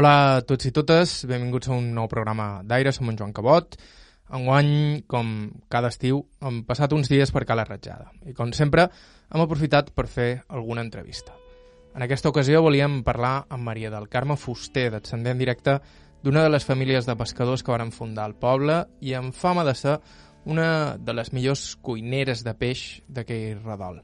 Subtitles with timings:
[0.00, 3.74] Hola a tots i totes, benvinguts a un nou programa d'Aire, som en Joan Cabot.
[4.32, 8.86] Enguany, com cada estiu, hem passat uns dies per Cala Ratjada i, com sempre,
[9.28, 11.34] hem aprofitat per fer alguna entrevista.
[11.92, 15.76] En aquesta ocasió volíem parlar amb Maria del Carme Fuster, descendent directe
[16.24, 19.76] d'una de les famílies de pescadors que van fundar el poble i amb fama de
[19.76, 19.98] ser
[20.48, 24.00] una de les millors cuineres de peix d'aquell redol.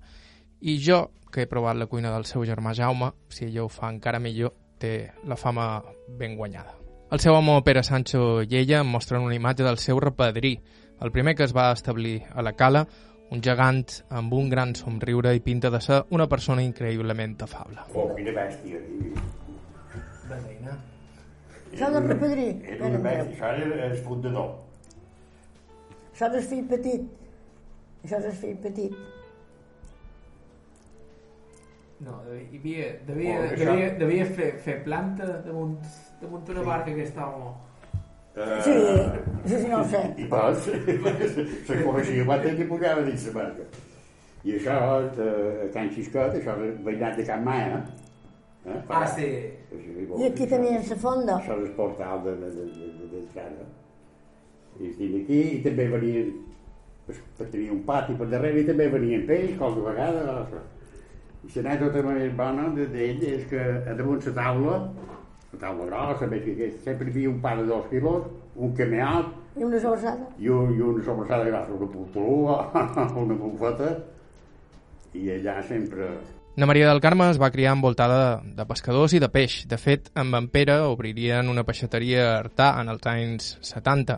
[0.61, 3.89] I jo, que he provat la cuina del seu germà Jaume, si ella ho fa
[3.89, 5.83] encara millor, té la fama
[6.19, 6.75] ben guanyada.
[7.13, 10.57] El seu home Pere Sancho i ella mostren una imatge del seu repadrí,
[11.01, 12.87] el primer que es va establir a la cala,
[13.31, 17.83] un gegant amb un gran somriure i pinta de ser una persona increïblement afable.
[17.95, 18.81] Oh, quina bèstia.
[21.73, 22.47] Això del repadrí.
[22.75, 23.35] Era una bèstia.
[23.35, 24.55] Això era el fundador.
[26.13, 27.07] Això és el fill petit.
[28.05, 28.95] Això és el fill petit.
[32.05, 35.79] No, hi havia, devia, Oh, devia, devia fer, fer planta damunt,
[36.21, 37.55] damunt una barca que estava...
[38.37, 38.73] Uh, Sí,
[39.47, 40.03] sí, sí, no ho sé.
[40.21, 43.65] I pas, se coneixia quan que pujava dins la barca.
[44.45, 44.75] I això,
[45.09, 47.81] eh, a Can Xiscot, això és veïnat de Can Maia.
[48.67, 48.77] Eh?
[48.93, 49.31] Ah, sí.
[50.19, 51.41] I aquí tenien la fonda.
[51.41, 53.67] Això és el portal de, de, de, de, de, de casa.
[54.77, 56.33] I estic aquí i també venien,
[57.41, 60.27] tenia un pati per darrere i també venien peix, qualque vegada.
[60.45, 60.63] Això.
[61.47, 64.77] I l'anècdota més bona de- d'ell és que a damunt la taula,
[65.53, 68.75] la taula grossa, més que aquesta, sempre hi havia un pa de dos quilos, un
[68.75, 70.27] cameat I una sobrassada.
[70.39, 72.57] i, un, i una sobrassada grossa, una pulpulua,
[73.23, 73.93] una bufeta,
[75.15, 76.09] i allà sempre...
[76.57, 79.67] Na Maria del Carme es va criar envoltada de pescadors i de peix.
[79.69, 84.17] De fet, amb en Pere obririen una peixateria a Artà en els anys 70.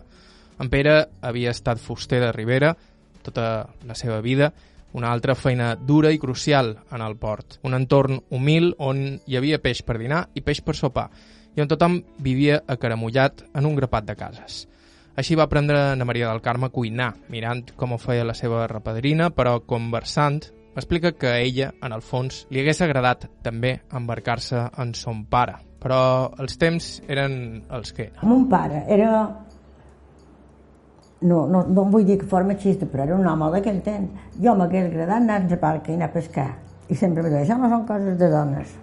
[0.63, 2.73] En Pere havia estat fuster de Ribera
[3.23, 4.53] tota la seva vida,
[4.93, 7.59] una altra feina dura i crucial en el port.
[7.63, 11.09] Un entorn humil on hi havia peix per dinar i peix per sopar,
[11.55, 14.67] i on tothom vivia acaramullat en un grapat de cases.
[15.19, 18.65] Així va aprendre na Maria del Carme a cuinar, mirant com ho feia la seva
[18.71, 20.39] repadrina, però conversant
[20.79, 25.57] explica que a ella, en el fons, li hagués agradat també embarcar-se en son pare.
[25.79, 25.99] Però
[26.39, 28.23] els temps eren els que eren.
[28.23, 29.11] Mon pare era...
[31.21, 34.27] No, no, no vull dir que fos machista, però era un home d'aquell temps.
[34.39, 36.51] Jo m'hagués agradat anar a la barca i anar a pescar.
[36.87, 38.77] I sempre em deia, això no són coses de dones.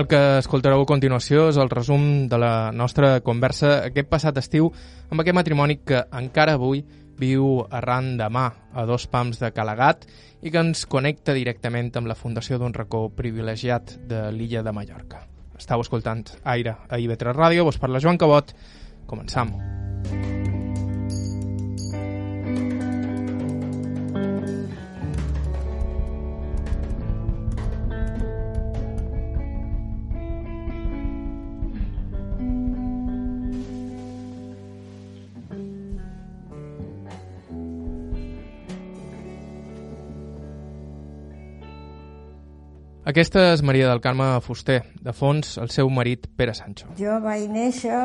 [0.00, 4.70] El que escoltareu a continuació és el resum de la nostra conversa aquest passat estiu
[5.10, 6.84] amb aquest matrimoni que encara avui
[7.20, 10.06] viu arran de mà a dos pams de Calagat
[10.40, 15.24] i que ens connecta directament amb la fundació d'un racó privilegiat de l'illa de Mallorca.
[15.58, 18.54] Estau escoltant Aire a IB3 Ràdio, vos parla Joan Cabot.
[19.10, 19.50] Començam.
[43.10, 46.92] Aquesta és Maria del Carme Fuster, de fons el seu marit Pere Sancho.
[47.00, 47.96] Jo vaig néixer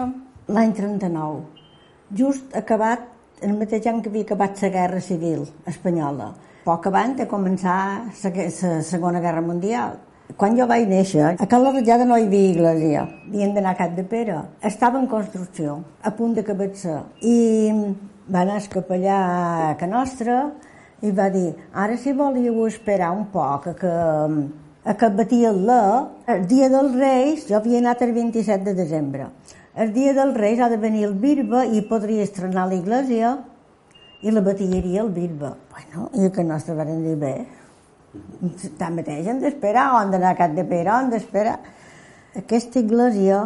[0.47, 1.43] l'any 39,
[2.13, 3.05] just acabat,
[3.41, 6.33] el mateix any que havia acabat la Guerra Civil Espanyola,
[6.65, 7.77] poc abans de començar
[8.23, 9.97] la, Segona Guerra Mundial.
[10.37, 13.79] Quan jo vaig néixer, a Can la Ratjada no hi havia iglesia, havien d'anar a
[13.81, 14.39] Cap de Pere.
[14.65, 16.95] Estava en construcció, a punt d'acabar-se.
[17.21, 17.37] I
[18.25, 19.19] va anar el capellà
[19.69, 20.39] a Can Nostra
[21.05, 23.93] i va dir, ara si volíeu esperar un poc que
[24.85, 29.29] a que batien la, el dia dels Reis, jo havia anat el 27 de desembre,
[29.75, 33.35] el dia dels Reis ha de venir el Birba i podria estrenar l'església
[34.23, 35.51] i la batillaria el Birba.
[35.71, 37.35] Bueno, i que nostre van dir bé.
[38.79, 41.57] Tanmateix hem d'esperar, on d'anar a Cap de Pere, on d'esperar.
[42.39, 43.41] Aquesta església,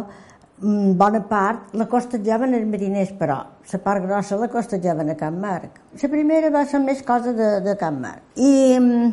[0.60, 3.40] mm, bona part, la costejaven els mariners, però
[3.72, 5.80] la part grossa la costejaven a Can Marc.
[6.02, 8.22] La primera va ser més cosa de, de Can Marc.
[8.36, 9.10] I mm,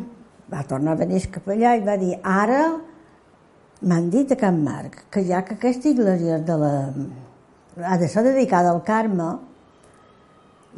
[0.54, 2.62] va tornar a venir el capellà i va dir ara
[3.80, 6.72] m'han dit a Can Marc que ja que aquesta església de la,
[7.84, 9.36] ha de ser dedicada al Carme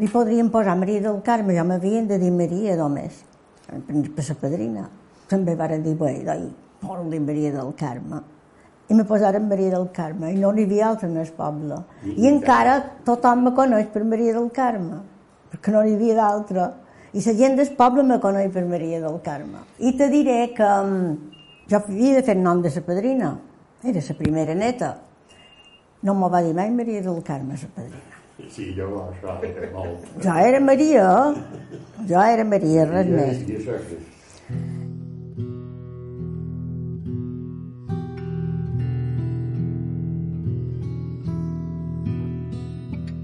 [0.00, 3.22] li podrien posar Maria del Carme, jo m'havien de dir Maria només,
[3.66, 4.88] per la padrina.
[5.28, 6.46] També varen dir, bé, doi,
[6.80, 8.22] posa-li Maria del Carme.
[8.90, 11.82] I me posaren Maria del Carme, i no n'hi havia altra en el poble.
[12.10, 15.02] I encara tothom me coneix per Maria del Carme,
[15.52, 16.70] perquè no n'hi havia d'altra.
[17.12, 19.62] I la gent del poble me coneix per Maria del Carme.
[19.78, 21.39] I te diré que mm,
[21.70, 23.28] jo havia de fer nom de sa padrina,
[23.86, 24.88] era sa primera neta.
[26.02, 28.16] No m'ho va dir mai Maria del Carme, sa padrina.
[28.50, 30.08] Sí, jo això era molt...
[30.24, 31.04] Jo era Maria,
[32.08, 33.44] jo era Maria, res més.
[33.46, 33.76] I això.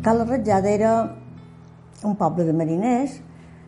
[0.06, 0.94] Cala Ratjada era
[2.06, 3.18] un poble de mariners,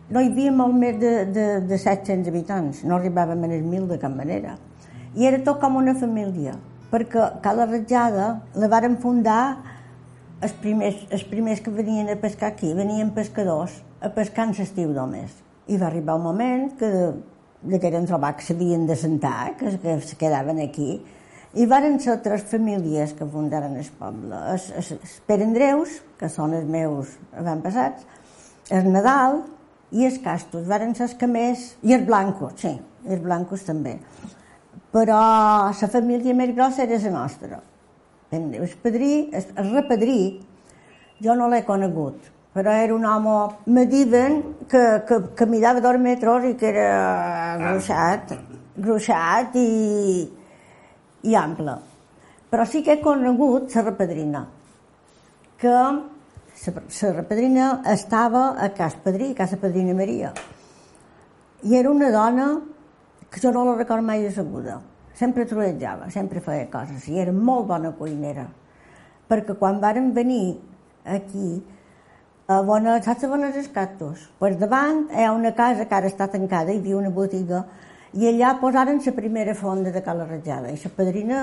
[0.07, 3.91] no hi havia molt més de, de, de 700 habitants, no arribàvem a més 1.000
[3.91, 4.55] de cap manera.
[5.17, 6.53] I era tot com una família,
[6.91, 8.29] perquè Cala Ratjada
[8.59, 9.41] la varen fundar
[10.45, 14.93] els primers, els primers que venien a pescar aquí, venien pescadors a pescar en l'estiu
[14.93, 15.33] només.
[15.67, 16.89] I va arribar un moment que
[17.61, 21.01] de que eren trobar que s'havien de sentar, que, que quedaven aquí,
[21.57, 24.37] i varen ser tres famílies que fundaren el poble.
[24.53, 28.05] Els, els, els Pere Andreus, que són els meus avantpassats,
[28.69, 29.41] el Nadal
[29.91, 31.71] i els Castos, varen ser els que més...
[31.83, 32.75] I els Blancos, sí,
[33.09, 33.97] els Blancos també.
[34.89, 35.19] Però
[35.69, 37.61] la família més grossa era la nostra.
[38.31, 40.21] El padrí, el, repadrí,
[41.21, 44.39] jo no l'he conegut, però era un home, me diuen
[44.69, 48.33] que, que, que mirava dos metres i que era gruixat,
[48.77, 50.29] gruixat i,
[51.25, 51.75] i ample.
[52.49, 54.45] Però sí que he conegut la repadrina,
[55.57, 60.33] que la repadrina estava a Cas Padrí, a Casa Padrina Maria.
[61.63, 62.49] I era una dona
[63.29, 64.79] que jo no la recordo mai asseguda.
[65.13, 68.47] Sempre trolletjava, sempre feia coses, i era molt bona cuinera.
[69.29, 70.57] Perquè quan varen venir
[71.05, 71.59] aquí,
[72.49, 74.23] a bona, saps on és els cactus?
[74.39, 77.65] Per davant hi ha una casa que ara està tancada, hi havia una botiga,
[78.13, 81.41] i allà posaren la primera fonda de Cala Ratjada, i la padrina,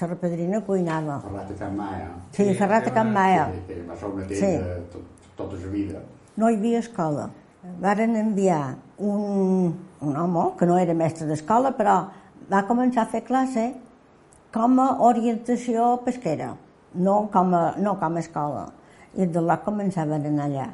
[0.00, 1.16] la repadrina cuinava.
[1.24, 2.10] Ferrat a Can Maia.
[2.30, 3.48] Sí, Ferrat a Can Maia.
[3.66, 4.84] Que va ser una tenda Sí.
[4.92, 5.02] tot,
[5.36, 6.02] tota la vida.
[6.36, 7.30] no hi havia escola.
[7.64, 11.96] Varen enviar un, un home, que no era mestre d'escola, però
[12.50, 13.70] va començar a fer classe
[14.52, 16.52] com a orientació pesquera,
[16.94, 18.66] no com a, no com a escola.
[19.16, 20.66] I de l'Oc començaven a anar allà.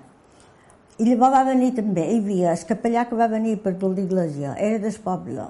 [0.98, 4.56] I llavors va venir també, hi havia el capellà que va venir per tota l'església,
[4.58, 5.46] era del poble.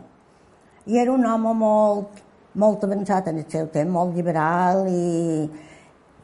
[0.86, 2.20] I era un home molt,
[2.54, 5.48] molt avançat en el seu temps, molt liberal i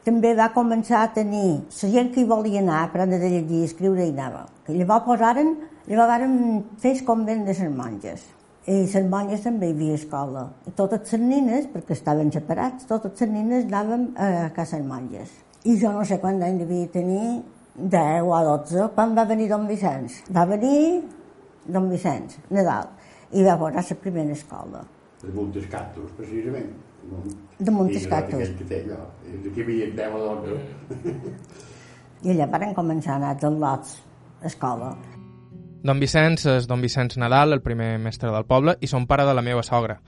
[0.07, 4.05] també va començar a tenir la gent que hi volia anar, aprendre de llegir escriure
[4.05, 4.45] i anava.
[4.63, 5.51] Que llavors posaren,
[5.89, 6.37] llavors varen
[6.79, 8.23] fer el convent de les monges.
[8.67, 10.45] I les monges també hi havia escola.
[10.67, 15.35] I totes les nines, perquè estaven separats, totes les nines anàvem a casa les monges.
[15.67, 17.43] I jo no sé quant d'any devia tenir,
[17.77, 20.23] 10 o 12, quan va venir Don Vicenç.
[20.33, 21.03] Va venir
[21.67, 22.93] Don Vicenç, Nadal,
[23.35, 24.87] i va posar la primera escola.
[25.21, 26.86] De Montes Cactus, precisament.
[27.57, 28.49] De Montes I Cactus.
[28.49, 28.65] Aquí
[29.55, 30.57] hi havia 10 o 12.
[32.25, 33.97] I allà varen començar a anar dels lots
[34.41, 34.91] a escola.
[35.87, 39.35] Don Vicenç és Don Vicenç Nadal, el primer mestre del poble, i son pare de
[39.37, 39.99] la meva sogra.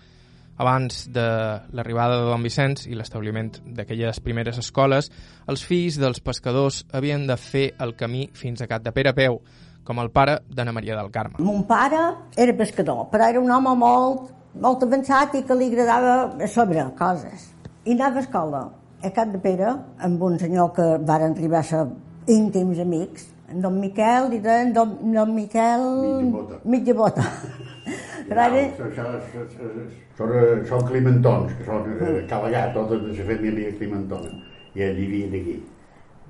[0.60, 1.26] Abans de
[1.72, 5.08] l'arribada de Don Vicenç i l'establiment d'aquelles primeres escoles,
[5.48, 9.16] els fills dels pescadors havien de fer el camí fins a Cat de Pere a
[9.16, 9.40] peu,
[9.88, 11.40] com el pare d'Anna Maria del Carme.
[11.40, 12.02] Mon pare
[12.36, 17.50] era pescador, però era un home molt, molt avançat i que li agradava sobre coses.
[17.86, 18.62] I anava a escola
[19.04, 19.74] a Cat de Pere
[20.06, 21.86] amb un senyor que varen arribar a ser
[22.28, 25.86] íntims amics, en Don Miquel i en Don, don Miquel...
[25.90, 26.60] Mitja bota.
[26.66, 27.26] Mitja bota.
[30.20, 34.34] Són, climentons, que són eh, Calagat, totes de la família climentona.
[34.76, 35.56] I allí vivien aquí,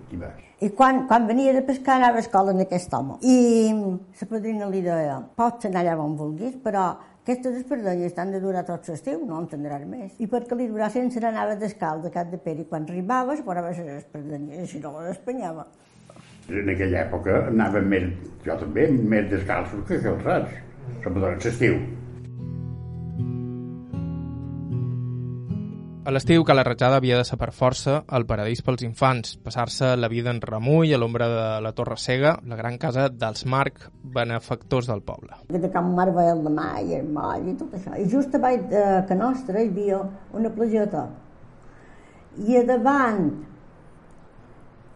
[0.06, 0.46] aquí baix.
[0.64, 3.18] I quan, quan venia de pescar anava a escola amb aquest home.
[3.26, 3.74] I
[4.22, 6.86] la padrina li deia, pots anar allà on vulguis, però
[7.30, 10.16] aquestes espardenyes t'han de durar tot l'estiu, no en tindràs més.
[10.18, 13.78] I perquè li durassin se n'anava descalç de Cap de Pere i quan arribaves posaves
[13.84, 15.68] les espardenyes si no les espanyava.
[16.50, 18.10] En aquella època anàvem més,
[18.48, 20.58] jo també, més descalços que calçats,
[21.04, 21.82] sobretot en l'estiu.
[26.00, 30.08] A l'estiu, Cala Ratjada havia de ser per força el paradís pels infants, passar-se la
[30.08, 33.82] vida en remull a l'ombra de la Torre Cega, la gran casa dels Marc,
[34.16, 35.36] benefactors del poble.
[35.50, 37.98] Que de Can Marvel de Mà i el moll i tot això.
[38.00, 40.00] I just a baix de que nostra hi havia
[40.40, 41.04] una plageta.
[42.48, 43.22] I a davant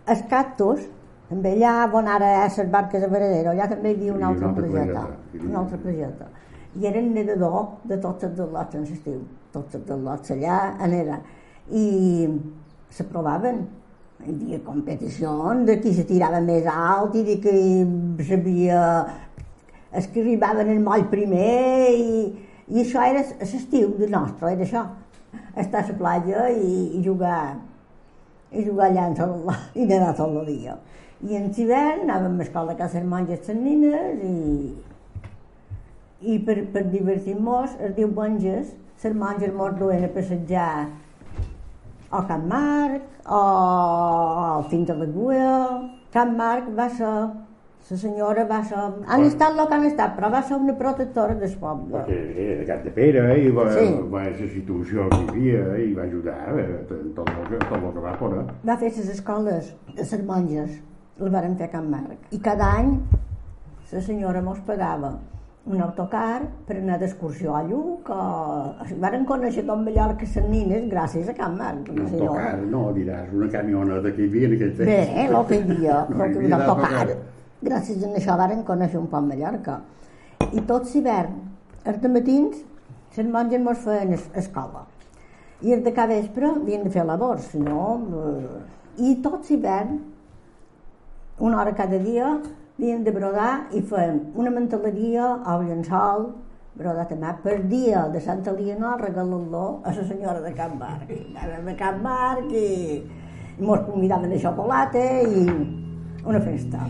[0.07, 0.87] els cactus,
[1.27, 4.53] també allà on ara és les barques de Veradero, allà també hi havia una altra
[4.53, 5.05] altra plageta.
[5.43, 6.33] Una altra plageta.
[6.79, 9.23] I era el nedador de tots els lots en l'estiu.
[9.53, 11.19] Tots els lots allà era.
[11.71, 12.27] I
[12.93, 13.63] s'aprovaven.
[14.23, 18.79] Hi havia competicions de qui se tirava més alt i de qui sabia
[19.93, 22.23] els que arribaven al moll primer i,
[22.71, 24.85] i això era l'estiu de nostre, era això.
[25.59, 27.43] Estar a la platja i, i jugar
[28.53, 29.35] i jugar allà en sol,
[29.79, 30.77] i nedar tot el dia.
[31.23, 34.73] I en hivern anàvem a escola a casa monges les nines i,
[36.33, 40.87] i per, per divertir-nos els diumenges les monges mos duen a passejar
[42.11, 43.39] o a Can Marc o
[44.57, 45.55] al Fins de la Guia.
[46.13, 47.15] Can Marc va ser
[47.91, 48.77] La senyora va ser...
[49.11, 51.97] Han estat el que han estat, però va ser una protectora del poble.
[51.97, 53.83] Perquè era de Cap de Pere i va, Sí.
[54.13, 57.75] va la situació que hi havia i va ajudar eh, tot, tot, el que, tot
[57.81, 58.45] el que va poder.
[58.69, 60.79] Va fer les escoles de les monges,
[61.19, 62.23] les varen fer a Can Marc.
[62.31, 62.95] I cada any
[63.91, 65.11] la senyora mos pagava
[65.65, 68.23] un autocar per anar d'excursió a Lluc o...
[68.99, 71.87] Varen conèixer tot Mallorca les nines gràcies a Can Marc.
[71.93, 74.89] Un autocar, no, diràs, una camioneta que hi havia en aquell temps.
[74.89, 77.05] Bé, el que hi havia, No hi havia havia autocar.
[77.63, 79.77] Gràcies a això varen conèixer un poc Mallorca.
[80.51, 81.37] I tots l'hivern,
[81.87, 82.59] els matins,
[83.15, 84.83] les monges mos feien es escola.
[85.63, 87.85] I els de cada vespre havien de fer labors, no...
[88.19, 88.63] eh,
[88.99, 89.95] I tots l'hivern,
[91.41, 92.27] una hora cada dia,
[92.77, 96.31] havien de brodar i feien una manteleria o llençol,
[96.73, 101.07] brodat a mà, per dia de Santa Elionor regalant-lo a la senyora de Can Marc.
[101.07, 103.03] De Can Marc i,
[103.59, 105.45] i mos convidaven a xocolata i
[106.25, 106.87] una festa.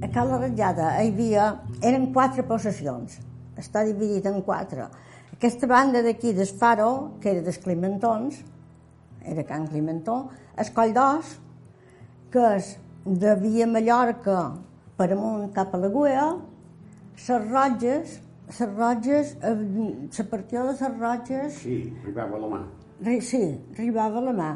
[0.00, 1.52] A Cala Ratjada hi havia,
[1.84, 3.20] eren quatre possessions,
[3.60, 4.88] està dividit en quatre.
[5.36, 8.40] Aquesta banda d'aquí del Faro, que era dels Climentons,
[9.20, 11.36] era Can Climentó, el Coll d'Os,
[12.32, 14.52] que és de Via Mallorca
[14.96, 16.26] per amunt cap a la Guia,
[17.28, 19.54] les Roges, les Roges, eh,
[20.18, 22.60] la partió de les Roges, Sí, arribava a la mà.
[23.04, 23.42] ri- sí,
[23.76, 24.50] arribava a la mà.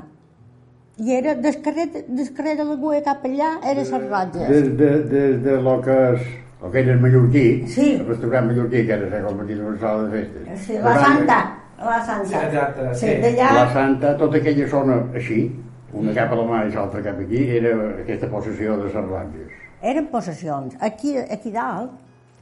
[0.98, 4.48] I era del carrer, del carrer de la Guia cap allà, era les Roges.
[4.48, 6.20] Des de, des de lo que és
[6.64, 7.94] el que era el mallorquí, Sí.
[7.94, 10.60] el restaurant mallorquí, que era al matí d'una sala de festes.
[10.66, 12.24] Sí, la Santa, la Santa.
[12.28, 13.36] Sí, exacte, Sí, sí.
[13.36, 15.50] La Santa, tota aquella zona així,
[15.94, 19.60] una cap a la mà i l'altra cap aquí, era aquesta possessió de les Ranges.
[19.84, 20.76] eren possessions.
[20.80, 21.92] Aquí, aquí dalt,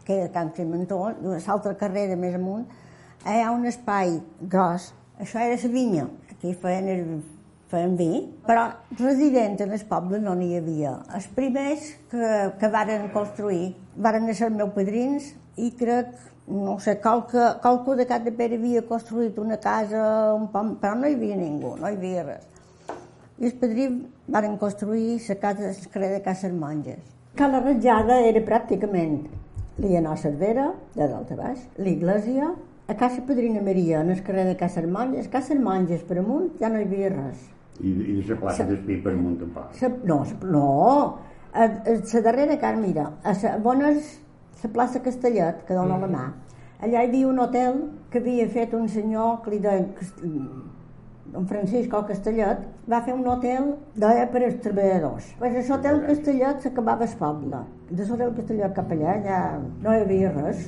[0.05, 2.65] que era Can Climentó, l'altre carrer de més amunt,
[3.27, 4.93] hi ha un espai gros.
[5.19, 6.07] Això era la vinya.
[6.31, 7.05] Aquí feien, el,
[7.71, 8.11] feien vi,
[8.47, 8.69] però
[8.99, 10.97] residents en el poble no n'hi havia.
[11.15, 12.31] Els primers que,
[12.61, 16.15] que varen construir varen ser meus padrins i crec,
[16.47, 20.03] no sé, qualque, qualcú de Cap de Pere havia construït una casa,
[20.35, 22.52] un pom, però no hi havia ningú, no hi havia res.
[23.41, 27.01] I els padrins varen construir la casa del carrer de Cases Monges.
[27.37, 29.23] Cala Ratjada era pràcticament
[29.81, 32.51] l'Ianó Cervera, de dalt a baix, l'església,
[32.89, 36.69] a Casa Padrina Maria, en el carrer de Cases Monges, Cases Monges per amunt ja
[36.69, 37.49] no hi havia res.
[37.81, 39.71] I, i la plaça d'Espí per amunt pau.
[39.79, 40.67] Sa, no, sa, no,
[41.53, 44.19] a, a la darrera cara, mira, a la bona és
[44.63, 46.27] la plaça Castellet, que dona la mà.
[46.83, 50.21] Allà hi havia un hotel que havia fet un senyor que li deien Cast-
[51.35, 55.31] en Francisco Castellet, va fer un hotel deia per als treballadors.
[55.39, 57.63] Pues a l'hotel Castellet s'acabava el poble.
[57.91, 60.67] De l'hotel Castellet cap allà ja no hi havia res.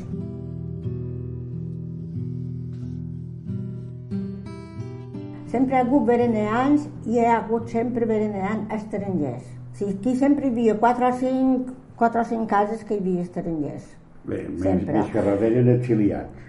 [5.55, 9.45] Sempre hi ha hagut bereneans i hi ha hagut sempre bereneans estrangers.
[9.75, 11.69] O sigui, aquí sempre hi havia quatre o cinc,
[12.01, 13.93] quatre o cinc cases que hi havia estrangers.
[14.25, 14.97] Bé, Sempre.
[14.97, 16.41] més que res eren exiliats.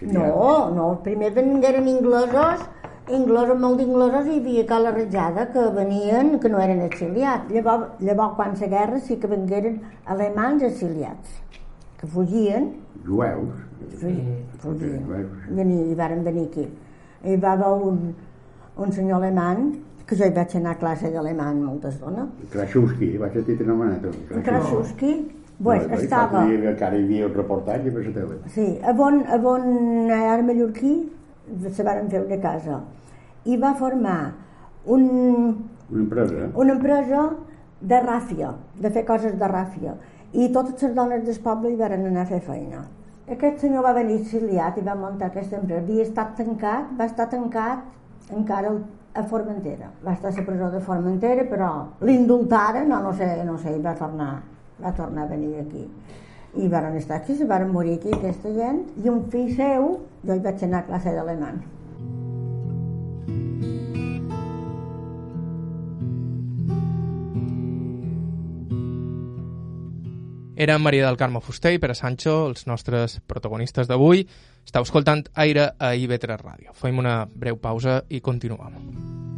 [0.00, 2.62] No, no, primer vengueren inglesos,
[3.16, 7.50] inglesos, molt d'inglesos, i hi havia a la ratjada que venien, que no eren exiliats.
[7.52, 11.36] Llavors, llavors quan la guerra sí que vengueren alemans exiliats,
[12.00, 12.72] que fugien,
[13.06, 13.54] Jueus.
[13.98, 15.70] fugien, fugien.
[15.90, 16.68] I varen venir aquí.
[17.24, 18.14] Hi va haver un,
[18.76, 19.74] un senyor alemany,
[20.06, 24.08] que jo hi vaig anar a classe d'alemany moltes dones, Kraszewski, vaig sentir anomenat.
[24.44, 25.12] Krasuski,
[25.62, 26.44] pues, estava...
[26.48, 28.38] Encara hi havia un reportatge per la tele.
[28.54, 30.94] Sí, a bon, a bon era mallorquí
[31.70, 32.80] se varen fer una casa
[33.44, 34.18] i va formar
[34.86, 35.04] un,
[35.90, 36.48] Una empresa.
[36.54, 37.30] una empresa
[37.80, 39.94] de ràfia, de fer coses de ràfia
[40.32, 42.84] i totes les dones del poble hi varen anar a fer feina.
[43.30, 45.82] Aquest senyor va venir exiliat i va muntar aquesta empresa.
[45.84, 48.72] Havia estat tancat, va estar tancat encara
[49.14, 49.88] a Formentera.
[50.04, 53.80] Va estar a la presó de Formentera, però l'indultaren, no, no sé, no sé, i
[53.82, 54.42] va tornar,
[54.82, 55.84] va tornar a venir aquí.
[56.56, 59.92] I varen estar aquí, se varen morir aquí aquesta gent, i un fill seu,
[60.26, 61.60] jo hi vaig anar a classe d'alemany.
[70.60, 74.26] Era Maria del Carme Fuster i Pere Sancho, els nostres protagonistes d'avui.
[74.66, 76.76] Estau escoltant Aire a IB3 Ràdio.
[76.76, 79.29] Fem una breu pausa i continuem.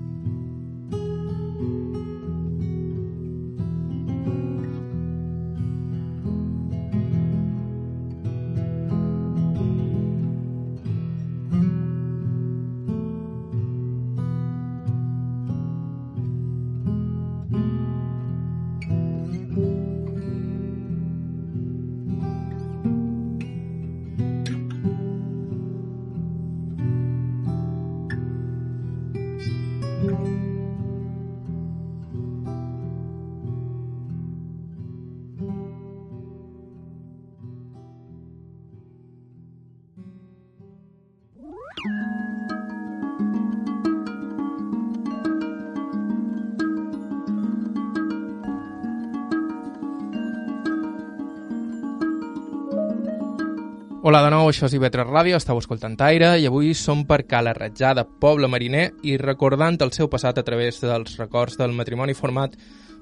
[54.05, 57.53] Hola de nou, això és Ivetres Ràdio, estàu escoltant Aire i avui som per Cala
[57.55, 62.57] Ratjada, poble mariner, i recordant el seu passat a través dels records del matrimoni format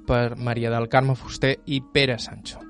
[0.04, 2.60] per Maria del Carme Fuster i Pere Sancho.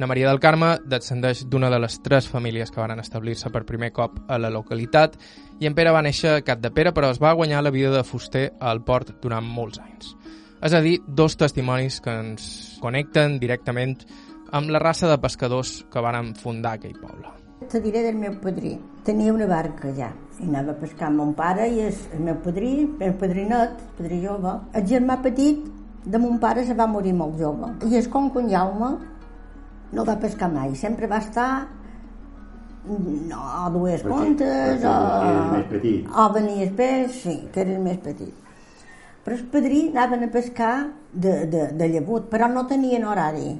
[0.00, 3.92] Na Maria del Carme descendeix d'una de les tres famílies que van establir-se per primer
[3.92, 5.20] cop a la localitat
[5.60, 7.92] i en Pere va néixer a Cap de Pere però es va guanyar la vida
[7.92, 10.14] de fuster al port durant molts anys.
[10.64, 13.98] És a dir, dos testimonis que ens connecten directament
[14.56, 17.35] amb la raça de pescadors que van fundar aquell poble.
[17.64, 18.74] Te diré del meu padrí.
[19.04, 22.36] Tenia una barca ja i anava a pescar amb mon pare i el, el meu
[22.44, 24.52] padrí, el padrinet, el padrí jove.
[24.76, 25.62] El germà petit
[26.04, 27.72] de mon pare se va morir molt jove.
[27.88, 28.90] I el concon Jaume
[29.96, 30.74] no va pescar mai.
[30.76, 31.48] Sempre va estar
[32.86, 34.96] no, a dues contes o,
[35.54, 36.10] més petit.
[36.12, 38.34] o venia el peix, sí, que era el més petit.
[39.24, 40.74] Però el padrí anaven a pescar
[41.10, 43.56] de, de, de llavut, però no tenien horari.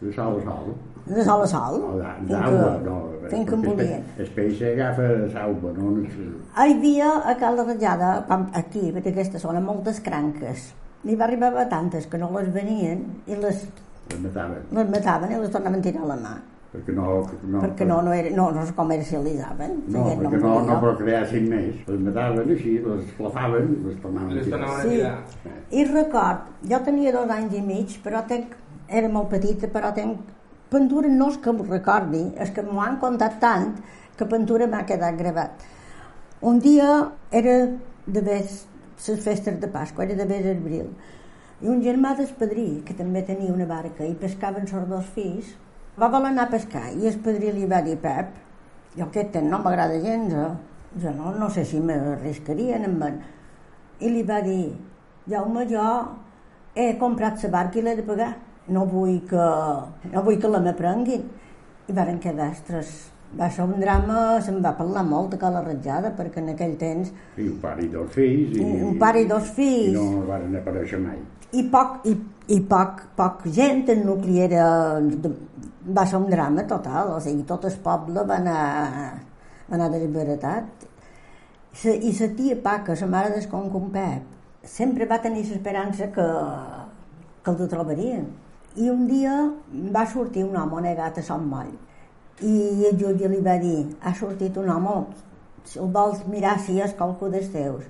[0.00, 0.70] De sol a sol.
[1.10, 1.80] De sol a sol.
[1.90, 2.96] O d'a- fins d'aigua, que- no.
[3.30, 4.04] fins que en perquè volien.
[4.18, 5.94] El peix s'agafa d'aigua, no?
[6.00, 10.72] Hi havia a Cala Ratjada, quan- aquí, en aquesta zona, moltes cranques.
[11.04, 13.66] N'hi va arribar a tantes que no les venien i les,
[14.10, 14.62] Les mataven.
[14.70, 16.34] les mataven i les tornaven a tirar a la mà.
[16.72, 17.04] Perquè no...
[17.50, 19.72] no perquè no, no, era, no, no es comercialitzaven.
[19.88, 20.80] No, perquè no, no volia.
[20.80, 21.74] procreassin més.
[21.88, 24.60] Les mataven així, les esclafaven, les tornaven a Les tirar.
[24.60, 25.56] tornaven a Sí, tirar.
[25.70, 26.38] i record,
[26.70, 28.54] jo tenia dos anys i mig, però tenc,
[28.88, 30.20] era molt petita, però tenc...
[30.70, 33.72] Pentura no és que m'ho recordi, és que m'ho han contat tant
[34.16, 35.64] que Pentura m'ha quedat gravat.
[36.46, 36.90] Un dia
[37.30, 37.56] era
[38.06, 38.66] de vés
[39.08, 40.92] les festes de Pasqua, era de vés abril,
[41.60, 45.50] i un germà del padrí, que també tenia una barca i pescaven els dos fills,
[46.00, 48.30] va voler anar a pescar i el padrí li va dir, Pep,
[48.96, 50.50] jo aquest no m'agrada gens, eh?
[51.02, 53.18] jo no, no sé si m'arriscarien amb en...
[54.00, 54.70] I li va dir,
[55.28, 55.84] Jaume, jo
[56.74, 58.32] he comprat la barca i l'he de pagar.
[58.70, 59.46] No vull que,
[60.12, 61.24] no vull que la m'aprenguin.
[61.90, 62.90] I varen quedar estres.
[63.38, 67.12] Va ser un drama, se'n va parlar molt de Cala Ratjada, perquè en aquell temps
[67.38, 68.56] I un pare i dos fills.
[68.58, 69.92] I, Un pare i dos fills.
[69.94, 71.18] I no van aparèixer mai.
[71.52, 72.14] i poc, i,
[72.54, 74.64] i poc, poc gent, el nucli era,
[75.96, 78.60] va ser un drama total, o sigui, tot el poble va anar,
[79.70, 80.86] va anar desbaratat.
[81.72, 84.22] Sa, I la tia Paca, la mare del concom Pep,
[84.66, 86.26] sempre va tenir l'esperança que,
[87.44, 88.26] que el trobarien.
[88.78, 89.34] I un dia
[89.94, 91.72] va sortir un home negat a Sant Moll
[92.40, 94.94] i el jutge li va dir ha sortit un home,
[95.64, 97.84] si el vols mirar si és qualcú dels teus.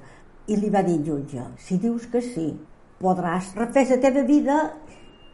[0.51, 2.49] I li va dir jutge, si dius que sí,
[3.01, 4.57] podràs refer la teva vida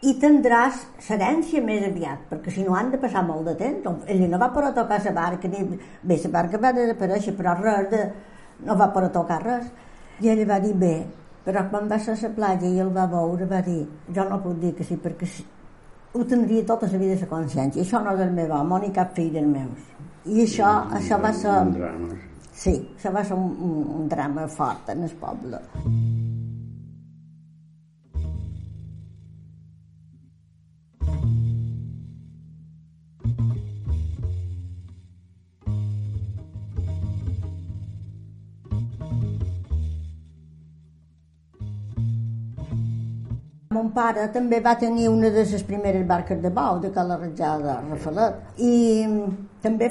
[0.04, 4.04] i tindràs l'herència més aviat, perquè si no han de passar molt de temps.
[4.10, 5.62] Ell no va poder tocar la barca, ni...
[6.02, 8.02] bé, la barca va desaparèixer, però res de...
[8.66, 9.70] no va poder tocar res.
[10.20, 11.06] I ell va dir, bé,
[11.46, 14.40] però quan va ser a la platja i el va veure, va dir, jo no
[14.42, 15.28] puc dir que sí, perquè
[16.16, 17.82] ho tindria tota la vida a la consciència.
[17.82, 19.92] Això no és el meu home ni cap fill dels meus.
[20.26, 21.54] I això, això va ser...
[21.68, 22.16] Un drama.
[22.56, 23.50] Sí, això va ser un,
[24.00, 25.60] un, drama fort en el poble.
[43.76, 47.74] Mon pare també va tenir una de les primeres barques de bau de Cala Ratjada,
[47.90, 49.34] Rafalet, i mm,
[49.64, 49.90] també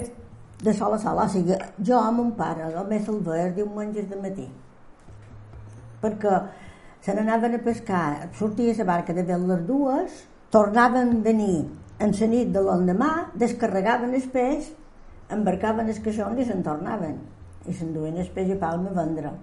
[0.65, 1.57] de sol a sol, o sigui,
[1.89, 4.47] jo amb mon pare, el mes el ver, diumenges de matí,
[6.01, 6.39] perquè
[7.05, 10.23] se n'anaven a pescar, sortia la barca de vel les dues,
[10.55, 11.59] tornaven a venir
[11.99, 14.71] en la nit de l'endemà, descarregaven el peix,
[15.37, 17.19] embarcaven els caixons i se'n tornaven,
[17.69, 19.35] i s'enduen el peix a Palma a vendre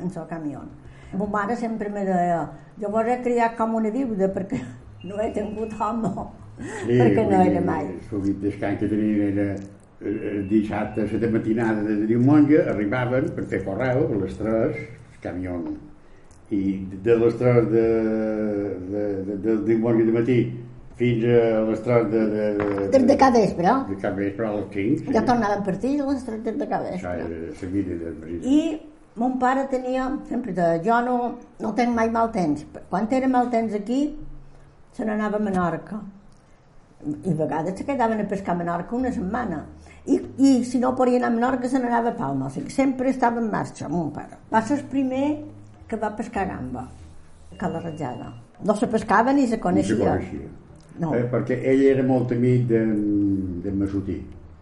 [0.00, 0.66] en el camió.
[1.12, 2.44] Mon mare sempre me deia,
[2.80, 4.60] jo vos he criat com una viuda perquè
[5.08, 6.10] no he tingut home,
[6.86, 7.88] perquè no era mai.
[8.12, 13.62] El descans que tenien era eh, dissabte a la matinada de diumenge, arribaven per fer
[13.66, 14.76] correu a les 3,
[15.14, 15.58] el camió.
[16.50, 16.62] I
[17.04, 17.84] de les 3 de,
[18.90, 20.38] de, de, del diumenge de matí
[20.98, 22.22] fins a les 3 de...
[22.32, 25.12] de, de, Des de cada vespre, de cap vespre a les 5.
[25.14, 27.28] ja tornaven per ti a les tres de cada Això vespre.
[27.28, 28.44] era la vida del marit.
[28.44, 31.16] I mon pare tenia, sempre de, jo no,
[31.60, 32.64] no tenc mai mal temps.
[32.88, 34.16] Quan era mal temps aquí,
[34.92, 36.00] se n'anava a Menorca.
[37.24, 39.64] I a vegades se quedaven a pescar a Menorca una setmana.
[40.06, 42.46] I, I si no podia anar a Menorca, se n'anava a Palma.
[42.46, 44.36] O sigui, sempre estava en marxa, mon pare.
[44.52, 45.38] Va ser el primer
[45.88, 46.86] que va pescar gamba,
[47.58, 48.32] a la ratjada.
[48.64, 49.96] No se pescava ni se No se coneixia.
[49.98, 50.48] coneixia.
[51.00, 51.14] No.
[51.14, 52.80] Eh, perquè ell era molt amic de,
[53.64, 54.18] de Masutí.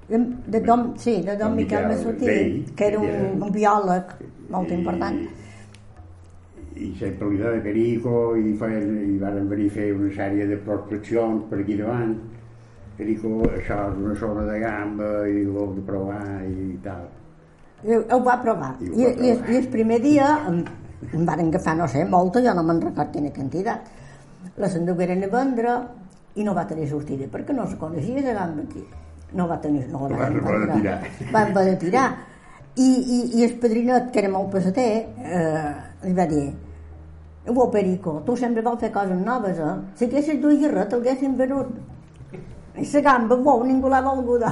[0.08, 1.96] De, de Dom, sí, de Dom Miquel era
[2.76, 4.14] que era- un, un biòleg
[4.48, 5.20] molt important.
[6.76, 10.46] I, i sempre li deia Carico i, feien, i van venir a fer una sèrie
[10.50, 12.16] de prospeccions per aquí davant
[12.98, 17.04] Perico, això és una zona de gamba i ho heu de provar i tal.
[17.86, 18.72] I ho va provar.
[18.82, 19.52] I ho I, va i, provar.
[19.54, 20.56] i el primer dia em,
[21.12, 23.86] em van agafar, no sé, molta, jo no me'n record quina quantitat.
[24.58, 25.76] Les endugueren a vendre
[26.34, 28.82] i no va tenir sortida, perquè no se coneixia la gamba aquí.
[29.38, 29.84] No va tenir...
[29.92, 30.82] No la Van van haver de vendre.
[30.82, 31.30] tirar.
[31.30, 32.06] Van haver de tirar.
[32.78, 34.88] I, i, i el padrinet, que era molt pesater,
[35.18, 35.68] eh,
[36.06, 36.46] li va dir
[37.48, 39.76] Uau, Perico, tu sempre vols fer coses noves, eh?
[39.96, 41.70] Si haguessis duit guerra, t'haguessin venut.
[42.76, 44.44] I la gamba, uau, ningú l'ha volgut.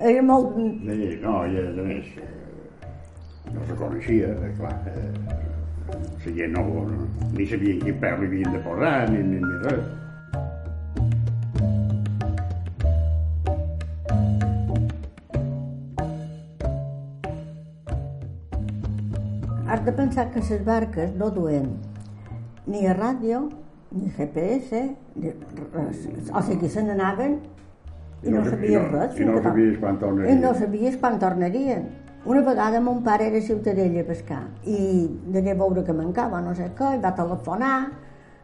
[0.00, 0.54] Era molt...
[0.56, 2.90] Sí, no, i a més, eh,
[3.52, 4.76] no se coneixia, eh, clar.
[4.86, 5.10] Eh,
[5.90, 9.58] la gent no, no, ni sabien quin peu li havien de posar, ni, ni, ni
[9.66, 9.90] res.
[19.90, 21.72] De pensar que les barques no duen
[22.66, 23.48] ni a ràdio,
[23.90, 24.84] ni GPS,
[25.16, 25.32] ni
[25.74, 26.04] res.
[26.32, 27.38] O sigui, se n'anaven
[28.22, 29.18] i no no- sabies no- res.
[29.18, 30.38] i no que- sabies quan tornarien.
[30.38, 31.88] I no sabies quan tornarien.
[32.26, 36.54] Una vegada mon pare era a Ciutadella a pescar i degué veure que mancava no
[36.54, 37.88] sé què, i va telefonar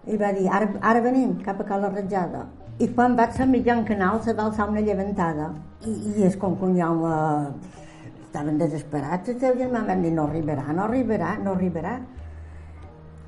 [0.07, 2.47] i va dir, ara, ara venim cap a Cala Ratjada.
[2.79, 5.51] I quan vaig a mitjan canal se va alçar una llevantada
[5.85, 7.47] i, i és com cunyau eh,
[8.37, 11.97] estaven desesperats, el seu germà van dir no arribarà, no arribarà, no arribarà.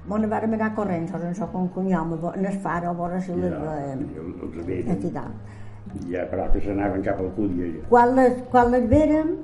[0.09, 3.53] Bueno, vàrem anar corrents, en això com cunyau, en el faro, a veure si les
[3.53, 4.05] veiem.
[4.19, 5.33] Els veien, tal.
[6.09, 7.71] ja, però que s'anaven cap al Cúdia.
[7.75, 7.87] Ja.
[7.89, 9.35] Quan les, quan les veren,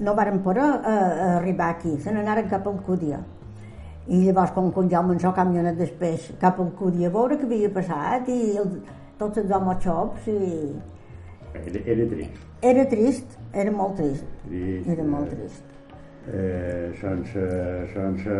[0.00, 3.20] no varen poder uh, arribar aquí, se n'anaren cap al Cúdia.
[4.08, 7.48] I llavors, com que ja amb això camionet després cap al Cúdia, a veure què
[7.48, 8.80] havia passat, i el,
[9.20, 10.74] tots els homes xops, i...
[11.54, 12.42] Era, era trist.
[12.62, 15.62] Era trist, era molt trist, trist era molt trist.
[16.24, 17.42] Eh, sense,
[17.92, 18.36] sense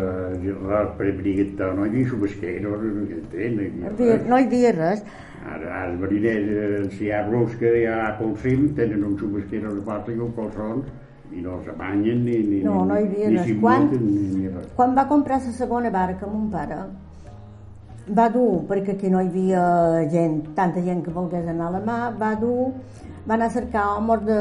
[0.64, 4.16] res prevenit, no hi havia subesquero, no hi havia.
[4.30, 5.02] No hi havia res.
[5.44, 9.74] Ara, els mariners, eh, si hi ha brusca, hi ha pel cim, tenen un subesquero
[9.76, 10.88] de porta i un colzons,
[11.34, 14.70] i no s'abanyen ni, ni, No, no hi havia ni s'immuten, Quan- ni, ni res.
[14.76, 16.80] Quan va comprar la segona barca, mon pare,
[18.16, 21.84] va dur, perquè aquí no hi havia gent, tanta gent que volgués anar a la
[21.84, 22.72] mà, va dur,
[23.28, 24.38] va anar a cercar homes de,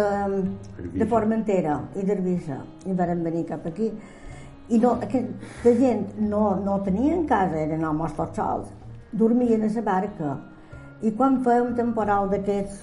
[0.99, 1.07] de.
[1.07, 3.91] Formentera i d'Eivissa, i varen venir cap aquí.
[4.69, 8.71] I no, aquesta gent no, no tenien casa, eren homes tots sols,
[9.11, 10.33] dormien a la barca.
[11.03, 12.81] I quan feia un temporal d'aquests,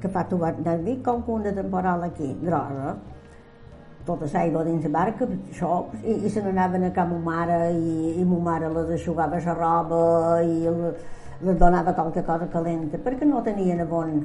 [0.00, 2.96] que fa tu vas dir, com que una temporal aquí, grossa,
[4.06, 8.20] tota l'aigua dins la barca, xops, i, i se n'anaven a casa ma mare i,
[8.20, 10.64] i ma mare les aixugava la roba i
[11.40, 14.16] les donava qualque cosa calenta, perquè no tenien a bon,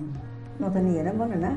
[0.60, 1.56] no tenien a bon anar.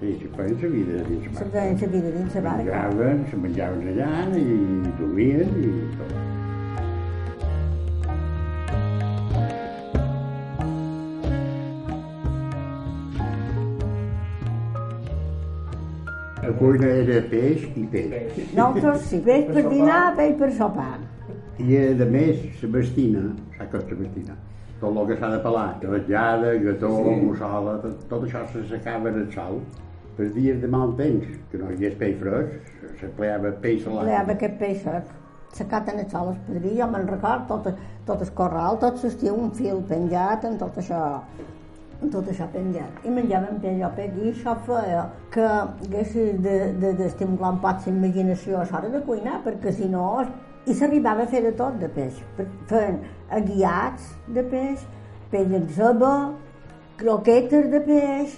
[0.00, 1.50] Sí, si feien la vida dins la Se barca.
[1.58, 2.64] feien la vida dins la barca.
[2.64, 4.48] Menjaven, se menjaven allà i
[5.00, 6.18] dormien i tot.
[16.42, 18.36] La cuina era peix i peix.
[18.56, 20.92] Nosaltres, si peix per dinar, peix per sopar.
[21.58, 23.24] I a més, la bastina,
[23.56, 24.36] saps què és la bastina?
[24.78, 27.14] Tot el que s'ha de pelar, ratllada, gató, sí.
[27.24, 29.58] mussola, tot, tot això se secava en el sol.
[30.18, 34.06] Per dies de mal temps, que no hi hagués peix fresc, s'empleava peix salat.
[34.06, 35.12] Pleava aquest peix sec.
[35.58, 37.68] Secat en el sol es podria, jo me'n record, tot,
[38.06, 41.04] tot el corral, tot l'estiu, un fil penjat, en tot això,
[42.02, 42.98] en tot això penjat.
[43.06, 47.86] I menjàvem peix o peix, i això feia que haguessis de, de, d'estimular un poc
[47.86, 50.04] la imaginació a l'hora de cuinar, perquè si no...
[50.68, 52.18] I s'arribava a fer de tot de peix.
[52.68, 52.98] Feien
[53.38, 54.82] aguiats de peix,
[55.32, 56.12] peix en ceba,
[57.00, 58.34] croquetes de peix,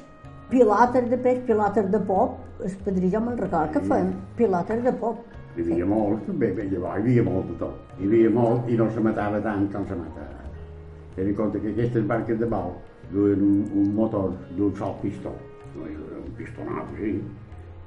[0.53, 4.95] pilotes de peix, pilotes de pop, es podria, jo me'n record que feien pilotes de
[5.03, 5.27] pop.
[5.57, 7.95] Hi havia molt, bé, bé, llavors hi havia molt de tot.
[7.99, 10.51] Hi havia molt i no se matava tant com se mata ara.
[11.17, 12.77] Ten en compte que aquestes barques de bal
[13.11, 15.35] duen un, un motor d'un sol pistó,
[15.75, 17.17] un pistonat, sí,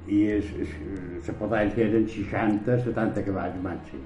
[0.06, 0.74] i es, es,
[1.28, 4.04] la potència eren 60-70 cavalls màxim.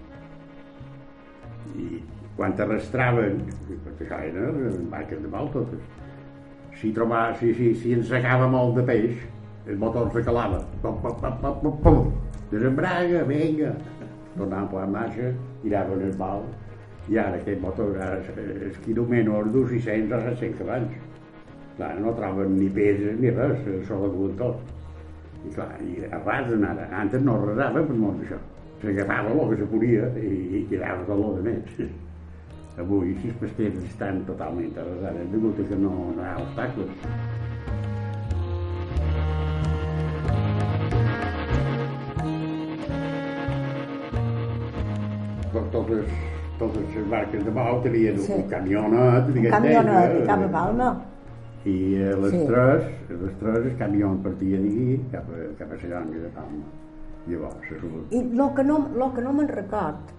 [1.77, 2.03] I
[2.39, 3.41] quan arrastraven,
[3.85, 5.83] perquè això eren barques de bal totes,
[6.79, 9.27] si, trobava, si, si, si ensegava molt de peix,
[9.67, 10.63] el motor se calava.
[10.83, 12.13] Pum, pum, pum, pum, pum, pum.
[12.53, 13.75] Desembraga, vinga.
[14.37, 15.33] Tornaven per la marxa,
[15.65, 16.45] tiraven el bal,
[17.11, 17.97] i ara aquest motor,
[18.69, 20.99] és quilo menys d'un 600 o 700 cavalls.
[21.79, 24.63] Clar, no troben ni peses ni res, sol de tot.
[25.47, 26.89] I clar, i arrasen ara.
[27.03, 28.39] Antes no arrasava per molt d'això.
[28.83, 31.81] S'agafava el que se podia i, i quedava tot el de més.
[32.79, 36.95] Avui, si els pesquers estan totalment arrasades, degut a que no, no hi ha obstacles.
[45.53, 46.11] Tot- Totes,
[46.59, 48.33] totes les barques de bau tenien Sí.
[48.33, 50.89] un camionet, Un diguem, camionet eh, i cap a Palma.
[51.65, 51.77] I
[52.13, 52.45] a les Sí.
[52.47, 56.65] 3, a les 3 el camió partia d'aquí cap, a, cap a Sallonga de Palma.
[57.29, 58.15] Llavors, se surt.
[58.15, 60.15] I el que no, lo que no me'n record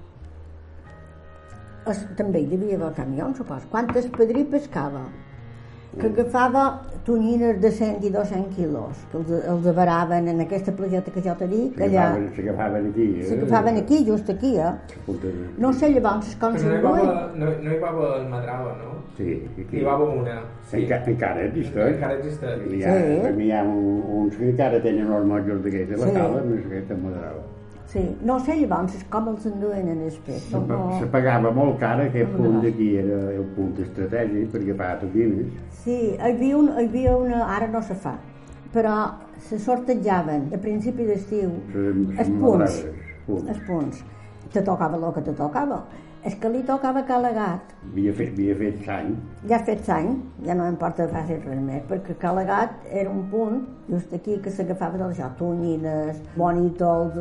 [1.89, 3.65] és, també hi devia haver camions, supos.
[3.71, 5.07] Quantes pedrí pescava?
[5.97, 11.09] Que agafava tonyines de 100 i 200 quilos, que els, els avaraven en aquesta plageta
[11.11, 13.07] que jo t'he dit, que allà S'agafaven aquí.
[13.19, 13.23] eh?
[13.25, 14.69] s'agafaven aquí, just aquí, eh?
[15.57, 18.91] No sé llavors com Però no no, no hi va haver el Madrava, no?
[19.17, 19.77] Sí, aquí.
[19.79, 20.37] Hi va haver una.
[20.69, 20.83] Sí.
[20.83, 21.95] Enca, encara existeix.
[21.95, 22.67] Encara existeix.
[22.71, 22.93] Hi ha,
[23.33, 23.43] Sí.
[23.47, 26.13] hi ha un, uns que encara tenen els motllors d'aquesta, la Sí.
[26.13, 27.41] cala, més aquesta moderada.
[27.89, 30.43] Sí, no sé llavors com els enduen en el pes.
[30.51, 32.43] Se, pa- se pagava molt cara, aquest No.
[32.43, 35.47] punt d'aquí era el punt estratègic perquè pagar totines.
[35.83, 37.39] Sí, hi havia, un, hi havia una...
[37.55, 38.13] Ara no se fa,
[38.73, 38.93] però
[39.47, 42.77] se sortejaven a principi d'estiu els punts.
[43.27, 44.03] Els punts.
[44.53, 45.81] Te tocava el que te tocava.
[46.27, 47.69] És que li tocava Calegat.
[47.87, 49.13] Havia fet, havia fet sang.
[49.47, 50.09] Ja ha fet any,
[50.43, 54.99] ja no m'importa fer res més, perquè Calegat era un punt, just aquí, que s'agafava
[54.99, 57.15] del joc, tonyines, bonitos,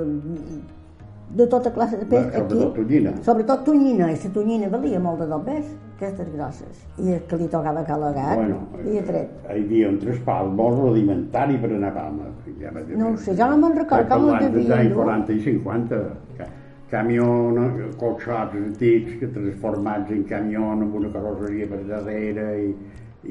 [1.30, 2.26] de tota classe de peix.
[2.26, 3.14] Bé, aquí, sobretot tonyina.
[3.22, 6.84] Sobretot tonyina, i la tonyina valia molt de del peix, aquestes grosses.
[6.98, 9.30] I el que li tocava Calegat, Bueno, i tret.
[9.46, 12.32] hi havia un transport molt rudimentari per anar a Palma.
[12.58, 15.04] Ja No ho sé, ja no me'n recordo com ho parlant dels devien anys dur.
[15.04, 16.48] 40 i 50.
[16.90, 17.64] Ca- Camió, no,
[18.00, 22.70] cotxots antics que transformats en camió amb una carrosseria per darrere i,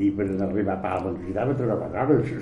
[0.06, 2.34] i per arribar a Palma necessitava tres hores.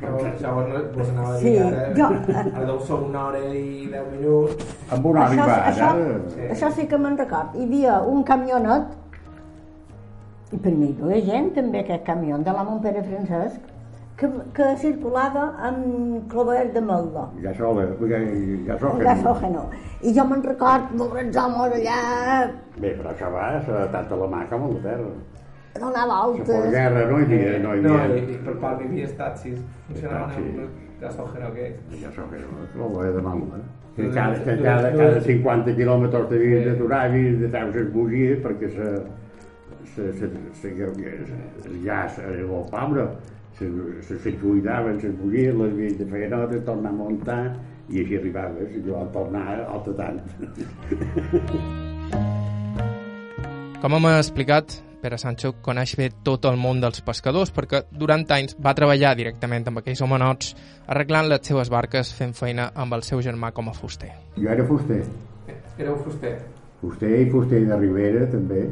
[0.00, 3.86] Llavors, llavors vos anava a Sí, dir ara, jo- ara deu ser una hora i
[3.92, 4.64] deu minuts.
[4.96, 6.48] amb una hora i Això, va, això, ara.
[6.56, 7.54] això sí que me'n record.
[7.60, 8.96] Hi havia un camionet,
[10.52, 13.60] i per mi hi duia gent també, aquest camió, de l'amo Pere Francesc,
[14.20, 17.24] que, que circulava amb clover de melda.
[17.42, 18.20] Ja sola, perquè
[18.68, 19.00] ja sola.
[19.08, 19.64] gasògeno.
[20.02, 21.98] I jo me'n record els homes allà
[22.80, 25.10] Bé, però això va, s'ha adaptat a la mà com a la terra.
[25.74, 26.70] a donar La voltes.
[26.70, 28.16] guerra no hi havia, no hi No, havia.
[28.16, 29.58] i, i per part hi havia taxis.
[29.88, 31.76] Funcionaven amb gasògeno aquest.
[32.02, 33.66] Ja soc jo, no ho he de mal, eh?
[33.96, 38.68] Que cada, que cada, cada 50 quilòmetres t'havies d'aturar, havies de treure les bugies perquè
[38.76, 38.90] se,
[39.94, 45.72] se, se, se, se, el gas era molt pobre, se, se circuitaven les bugies, les
[45.72, 47.56] havies de fer nota, tornar a muntar
[47.90, 50.20] i així arribaves, i jo al tornar altre tant.
[53.80, 58.52] Com hem explicat, Pere Sancho coneix bé tot el món dels pescadors perquè durant anys
[58.60, 60.50] va treballar directament amb aquells homenots
[60.92, 64.10] arreglant les seves barques fent feina amb el seu germà com a fuster.
[64.36, 65.00] Jo era fuster,
[65.78, 66.34] Éreu fuster.
[66.82, 68.66] fuster i fuster de Ribera també,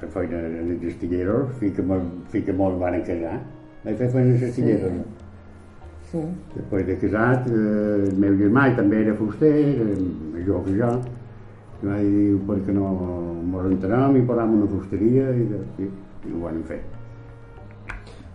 [0.00, 0.40] fer feina
[1.76, 2.00] que me,
[2.32, 3.36] fins que me'l van casar.
[3.84, 4.98] Vaig fer feina els astilleros.
[6.10, 6.22] Sí.
[6.54, 9.54] Després de casat, eh, el meu germà també era fuster,
[10.34, 10.90] major que jo,
[11.82, 12.92] i vaig dir, per què no
[13.52, 15.48] mos entenem i posem una fusteria, i,
[15.82, 15.88] i,
[16.28, 16.80] i ho van fer.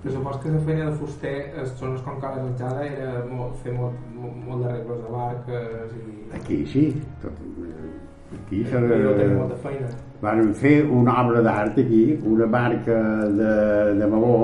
[0.01, 3.75] Però supos que la feina de fuster es zones com Cala Mitjana era molt, fer
[3.77, 6.15] molt, molt, molt d'arreglos de barques i...
[6.39, 6.85] Aquí sí,
[7.21, 7.91] tot, eh,
[8.39, 9.35] aquí s'ha I no tenia de...
[9.35, 9.91] molta feina.
[10.21, 12.97] Van fer una obra d'art aquí, una barca
[13.39, 13.53] de,
[13.97, 14.35] de Maló,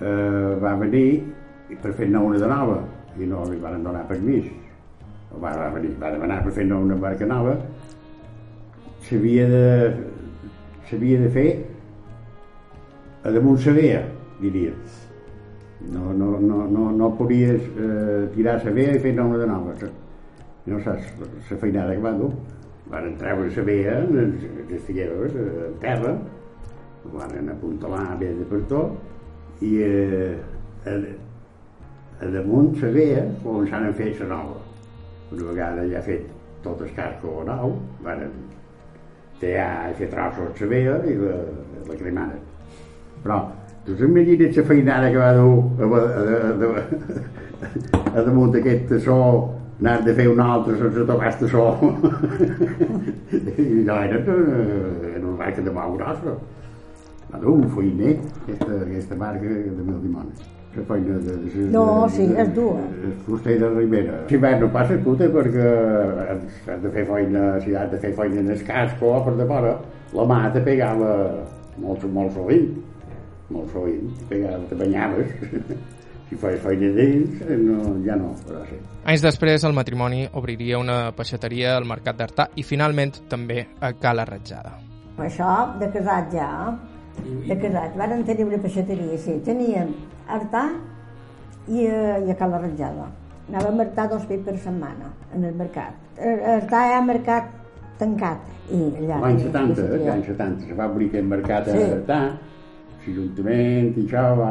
[0.00, 1.08] eh, va venir
[1.82, 2.78] per fer-ne una de nova,
[3.20, 4.46] i no li van donar permís.
[5.36, 7.58] Va, va, venir, va demanar per fer-ne una barca nova,
[9.04, 9.66] s'havia de,
[10.88, 11.48] s'havia de fer
[13.22, 14.00] a damunt la vea,
[14.40, 14.72] diria.
[15.92, 19.76] No, no, no, no, no podies eh, tirar la vea i fer-ne una de nova.
[20.66, 21.12] No saps
[21.50, 22.32] la feinada que va dur.
[22.90, 26.16] Van treure la vea en els, figueros a terra,
[27.12, 30.34] van apuntalar bé de per tot i eh,
[30.90, 30.96] a,
[32.20, 34.58] a damunt la vea començaren a fer la nova.
[35.30, 36.26] Una vegada ja fet
[36.64, 38.26] tot el casco nou, van
[39.40, 41.38] tallar i fer trossos la vea i la,
[41.88, 42.42] la cremaren.
[43.22, 43.38] Però
[43.86, 46.02] tu t'imagines la feinada que va dur a, a,
[46.50, 49.20] a, a, a damunt d'aquest tassó
[49.80, 51.66] anar de fer un altre sense tocar el tassó.
[53.58, 56.34] I no era, eh, era una barca de molt grossa.
[57.40, 60.40] Dur un feiner, aquesta, aquesta barca de mil dimonis.
[60.76, 62.82] La feina de, de, de, No, sí, de- és dura.
[63.04, 64.18] El fuster de Ribera.
[64.28, 65.70] Si bé no passa puta perquè
[66.30, 69.46] has de fer feina, si has de fer feina en el casco o per de
[69.46, 69.72] fora,
[70.14, 71.14] la mà te pegava
[71.78, 72.68] molt, molt sovint.
[73.50, 75.32] Molt sovint, te pegava, te banyaves.
[76.30, 78.76] si feies feina dins, eh, no, ja no, però sí.
[79.10, 84.24] Anys després, el matrimoni obriria una peixateria al Mercat d'Artà i finalment també a Cala
[84.28, 84.76] Ratjada.
[85.20, 86.50] Això, de casat ja,
[87.48, 89.34] de casat, varen tenir una peixateria, sí.
[89.44, 89.90] Teníem
[90.30, 90.68] Artà
[91.68, 93.08] i, a- i a Cala Ratjada.
[93.50, 95.98] Anàvem a Artà dos fills per setmana, en el mercat.
[96.20, 97.50] A Artà hi ha mercat
[97.98, 98.46] tancat.
[98.70, 99.18] I allà...
[99.24, 100.06] L'any feia 70, eh, pastisseria.
[100.12, 101.82] l'any 70, se va obrir aquest mercat a Sí.
[103.00, 104.48] L'Ajuntament i això va,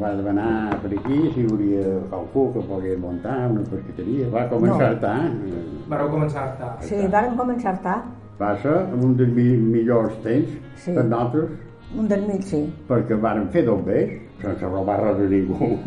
[0.00, 4.28] va demanar per aquí si volia qualcú que pogués muntar una pescateria.
[4.34, 4.86] Va començar No.
[4.86, 6.70] a Artà, eh, Vareu començar a estar.
[6.82, 7.96] Sí, varen començar a estar,
[8.40, 10.92] va ser un dels mi millors temps Sí.
[10.94, 11.50] per nosaltres,
[11.96, 12.60] un del mig, sí.
[12.88, 15.78] perquè vàrem fer dos bé, sense robar res de ningú.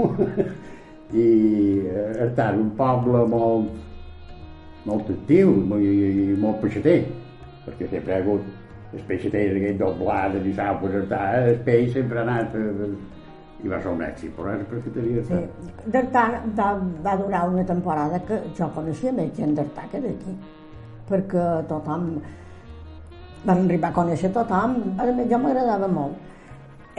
[1.14, 1.28] I
[1.90, 3.70] eh, Artà era un poble molt,
[4.86, 7.04] molt actiu i, i molt peixater,
[7.68, 8.42] perquè sempre hi ha hagut
[8.94, 12.90] els peixaters aquests doblades i sau per Artà, el peix sempre ha anat eh,
[13.64, 15.40] i va ser un èxit, però és pescateria sí.
[15.40, 15.86] Artà.
[15.96, 16.24] D'Artà
[16.58, 16.70] va,
[17.06, 20.36] va durar una temporada que jo coneixia més gent d'Artà que d'aquí,
[21.10, 22.10] perquè tothom
[23.46, 26.18] van arribar a conèixer tothom, a més jo m'agradava molt.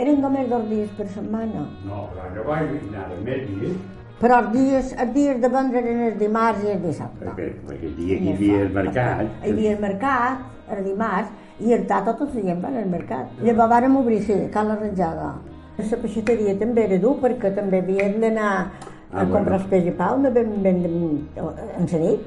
[0.00, 3.74] Eren només dos dies per setmana, No, però jo vaig anar més dies,
[4.20, 7.28] però els dies, els dies de vendre eren els dimarts i els dissabtes.
[7.28, 10.42] perquè, perquè el dia que hi havia el mercat, Hi havia el mercat,
[10.76, 13.26] el dimarts, i el tata tot el gent van al mercat.
[13.42, 15.32] Llavors vàrem obrir, sí, Cal la Ratjada.
[15.78, 18.70] La peixateria també era dur perquè també havíem d'anar a
[19.12, 19.32] Ah, bueno.
[19.34, 22.20] comprar el peix a pau, no vam vendre en la nit,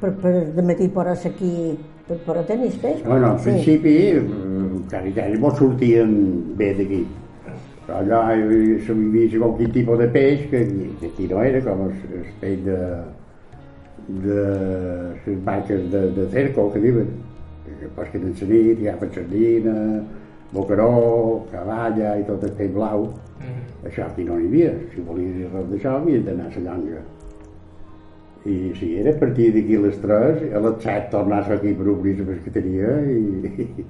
[0.00, 1.78] per, per de matí por aquí,
[2.08, 3.02] per, per tenir el peix.
[3.06, 3.50] Bueno, al Sí.
[3.50, 3.94] principi,
[4.90, 6.12] quasi, quasi molts sortien
[6.58, 7.06] bé d'aquí.
[7.86, 8.20] Però allà
[8.84, 10.60] s'havia vist qualsevol tipus de peix que,
[11.06, 12.78] aquí no era, com el, el peix de,
[14.08, 14.42] de
[15.26, 17.08] les vaques de, de cerco, que diuen.
[17.90, 19.76] Que pesquen en la nit, hi agafen sardina,
[20.52, 23.08] bocaró, cavalla i tot el peix blau.
[23.40, 23.62] Mm.
[23.90, 24.74] Això aquí no n'hi havia.
[24.92, 27.02] Si volia dir res d'això, havia d'anar a la llonga.
[28.48, 31.88] I sí, era a partir d'aquí a les 3, a les 7 tornar aquí per
[31.92, 33.84] obrir la pescateria i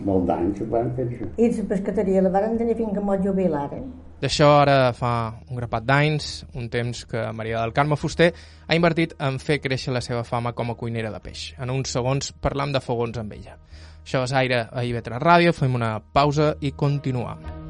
[0.00, 1.28] molt d'anys ho van fer això.
[1.36, 3.86] I la pescateria la varen tenir fins que mos jubilaren.
[4.22, 5.12] D'això ara fa
[5.50, 8.30] un grapat d'anys, un temps que Maria del Carme Fuster
[8.68, 11.48] ha invertit en fer créixer la seva fama com a cuinera de peix.
[11.58, 13.58] En uns segons parlam de fogons amb ella.
[14.02, 17.61] Això és Aire a IB3 Ràdio, fem una pausa i continuam.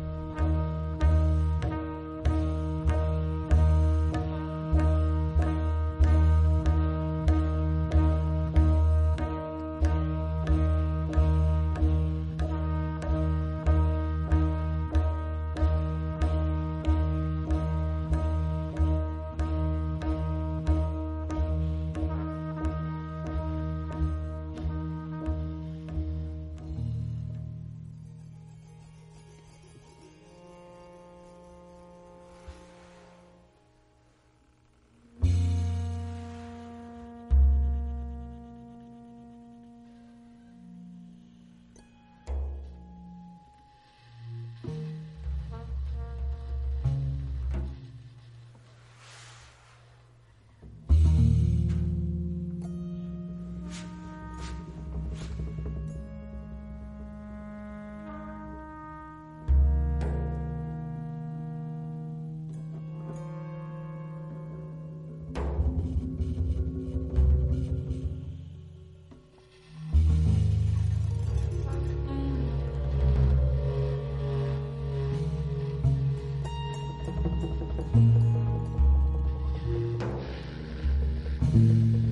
[81.52, 82.11] Thank you.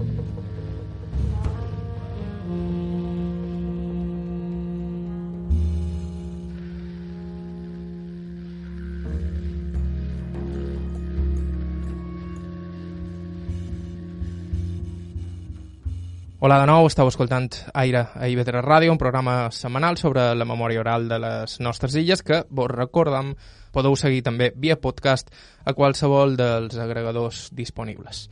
[16.42, 20.80] Hola de nou, estàu escoltant Aire a IB3 Ràdio, un programa setmanal sobre la memòria
[20.80, 23.34] oral de les nostres illes que, vos recordam,
[23.76, 25.28] podeu seguir també via podcast
[25.68, 28.22] a qualsevol dels agregadors disponibles.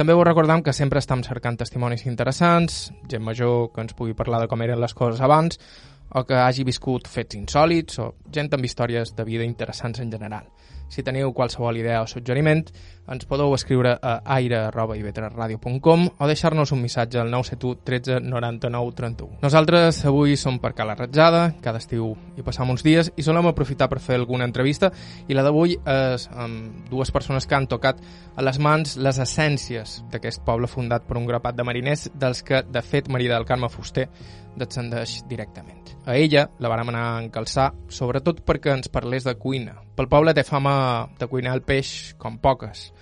[0.00, 4.40] També vos recordam que sempre estem cercant testimonis interessants, gent major que ens pugui parlar
[4.40, 5.60] de com eren les coses abans,
[6.08, 10.48] o que hagi viscut fets insòlits, o gent amb històries de vida interessants en general.
[10.88, 12.64] Si teniu qualsevol idea o suggeriment,
[13.08, 19.38] ens podeu escriure a aire.ib3radio.com o deixar-nos un missatge al 971 13 99 31.
[19.42, 23.88] Nosaltres avui som per Cala Ratjada, cada estiu hi passam uns dies i solem aprofitar
[23.88, 24.90] per fer alguna entrevista
[25.28, 28.00] i la d'avui és amb dues persones que han tocat
[28.36, 32.62] a les mans les essències d'aquest poble fundat per un grapat de mariners dels que,
[32.62, 34.08] de fet, Maria del Carme Fuster
[34.56, 35.94] descendeix directament.
[36.06, 39.76] A ella la vàrem anar a encalçar, sobretot perquè ens parlés de cuina.
[39.96, 42.92] Pel poble té fama de cuinar el peix com poques,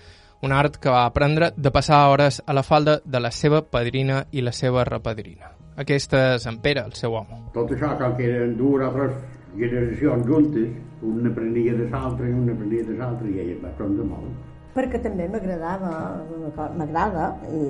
[0.41, 4.25] un art que va aprendre de passar hores a la falda de la seva padrina
[4.31, 5.53] i la seva repadrina.
[5.77, 7.39] Aquesta és en Pere, el seu home.
[7.53, 9.17] Tot això, com que eren dues o tres
[9.57, 10.69] generacions juntes,
[11.05, 14.46] un aprenia de l'altre un aprenia de l'altre, i ella va aprendre molt.
[14.77, 15.91] Perquè també m'agradava,
[16.77, 17.63] m'agrada, i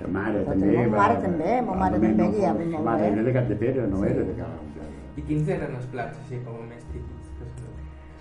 [0.00, 0.72] La mare Tota també...
[0.76, 3.12] la mare també, ma mare també guiava molt La mare bé.
[3.12, 6.18] era de Cap de Pere, no era de Cap de I quins eren els plats
[6.22, 7.44] així com més típics que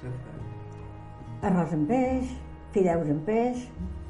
[0.03, 2.29] que arròs amb peix,
[2.75, 3.63] fideus amb peix,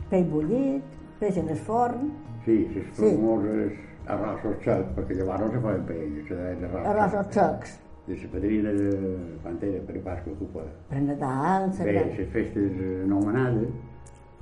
[0.09, 0.84] peix bullit,
[1.19, 2.11] peix en el forn,
[2.45, 3.07] Sí, les Sí.
[3.15, 3.71] famoses
[4.05, 6.89] arrossos secs, perquè llavors no se feien paelles, se deien arrossos.
[6.91, 8.89] arròs secs, De la padrina de
[9.41, 10.63] quan era per Pasqua Ocupa.
[10.89, 12.05] per Nadal, Bé, sagrada.
[12.17, 12.71] les festes
[13.05, 13.69] anomenades,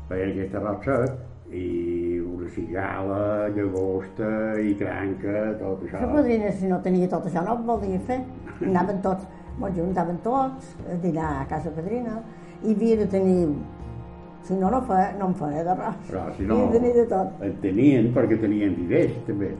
[0.10, 1.20] feien aquest arròs sec,
[1.52, 4.30] i una cigala, llagosta
[4.64, 6.00] i cranca, tot això.
[6.00, 8.22] La padrina, si no tenia tot això, no ho volia fer.
[8.70, 9.28] Anaven tots,
[9.60, 12.22] molt juntaven tots a dinar a casa padrina
[12.64, 13.50] i havia de tenir,
[14.48, 16.00] si no, no feia, no em feia d'arròs.
[16.08, 17.44] Però si no, de de tot.
[17.44, 19.52] en tenien perquè tenien vivers, també.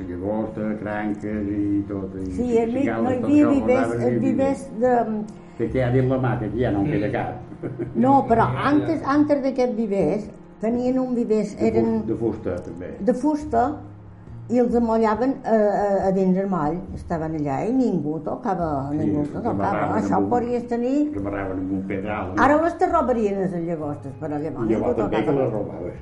[0.00, 2.14] La llagosta, cranques i tot.
[2.16, 3.90] I Sí, el, no hi havia vivers,
[4.22, 4.94] vivers de...
[5.60, 7.68] Que queda dins la mà, que aquí ja no en queda cap.
[8.00, 10.22] No, però antes, antes d'aquests vivers
[10.62, 12.94] tenien un vivers, De, eren de fusta, també.
[13.04, 13.64] de fusta
[14.50, 16.78] i els amollaven a, a, a dins el moll.
[16.96, 19.74] Estaven allà i ningú tocava, Sí, ningú tocava.
[19.98, 20.94] Això ho podries tenir...
[21.10, 22.32] Els amarraven amb un pedral.
[22.46, 26.00] Ara les te robarien les llagostes, però llavors I llavors ningú també que les robaves.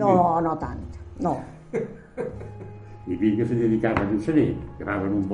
[0.00, 0.80] No, no tant,
[1.20, 1.36] no.
[1.76, 5.28] Hi havia que se dedicaven a nit, agafaven un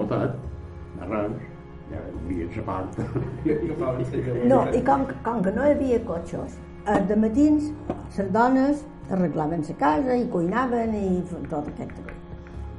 [0.98, 1.51] d'arròs, ja
[3.56, 4.46] agafaven la llavor.
[4.52, 7.70] No, i com, com que no hi havia cotxes, eh, de matins
[8.18, 11.10] les dones arreglaven la casa i cuinaven i
[11.50, 12.18] tot aquest treball.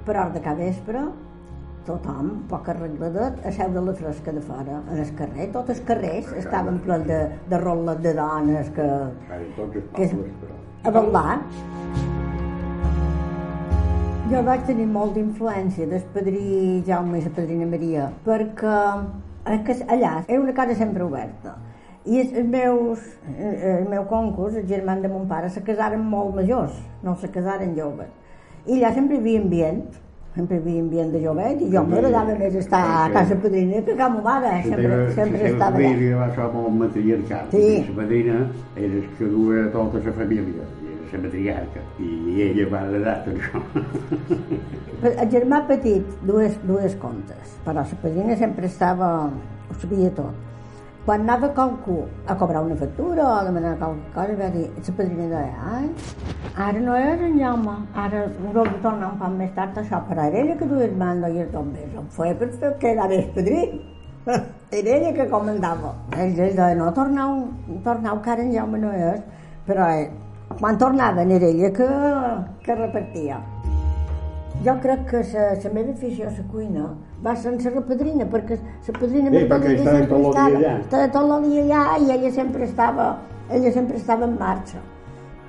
[0.03, 1.03] Per hora de cada vespre,
[1.88, 5.49] tothom, poc arregladet, a seure a la fresca de fora, en el carrer.
[5.55, 8.89] Tots els carrers estaven plens de, de roles de dones que,
[9.38, 10.59] els que pobles, però...
[10.84, 11.39] a ballar.
[14.32, 18.76] Jo vaig tenir molta influència del padrí Jaume i la padrina Maria, perquè
[19.51, 21.57] eh, allà era una casa sempre oberta.
[22.07, 23.03] I els, meus,
[23.34, 27.28] eh, el meu concurs, els germans de mon pare, se casaren molt majors, no se
[27.36, 28.07] casaren joves.
[28.65, 29.84] I allà sempre hi havia ambient,
[30.38, 33.97] sempre hi havia ambient de jovet, i jo m'agradava més estar a casa padrina que
[33.97, 35.91] a casa mare, sempre, sempre la estava allà.
[35.91, 37.51] família va ser molt matriarcal.
[37.51, 37.67] Sí.
[37.91, 38.39] La padrina
[38.78, 40.71] era el que duia tota la família,
[41.14, 43.61] la matriarca, i ella va heredar tot això.
[45.03, 49.11] El germà petit, dues, dues contes, però la padrina sempre estava,
[49.70, 50.49] ho sabia tot.
[51.03, 51.97] Quan anava qualcú
[52.32, 55.89] a cobrar una factura o a demanar qualque cosa, va dir, la padrina deia, ai,
[56.55, 57.74] ara no és en Jaume,
[58.05, 61.28] ara ho tornar un poc més tard això, però era ella que duia el mando
[61.28, 63.66] i el tot més, ho feia per fer que era el padrí.
[64.72, 65.89] Era ella que comandava.
[66.16, 67.41] Ell, ell deia, no, tornau,
[67.84, 69.20] tornau, que ara en Jaume no és,
[69.68, 70.07] però eh,
[70.60, 71.88] quan tornaven era ella que,
[72.66, 73.39] que repartia.
[74.64, 76.86] Jo crec que la, meva afició a la cuina
[77.26, 80.74] va ser la padrina, perquè la padrina Sí, perquè estava sempre tot estava, allà.
[80.80, 83.08] estava tot el dia allà i ella sempre estava,
[83.49, 84.80] ella sempre estava en marxa.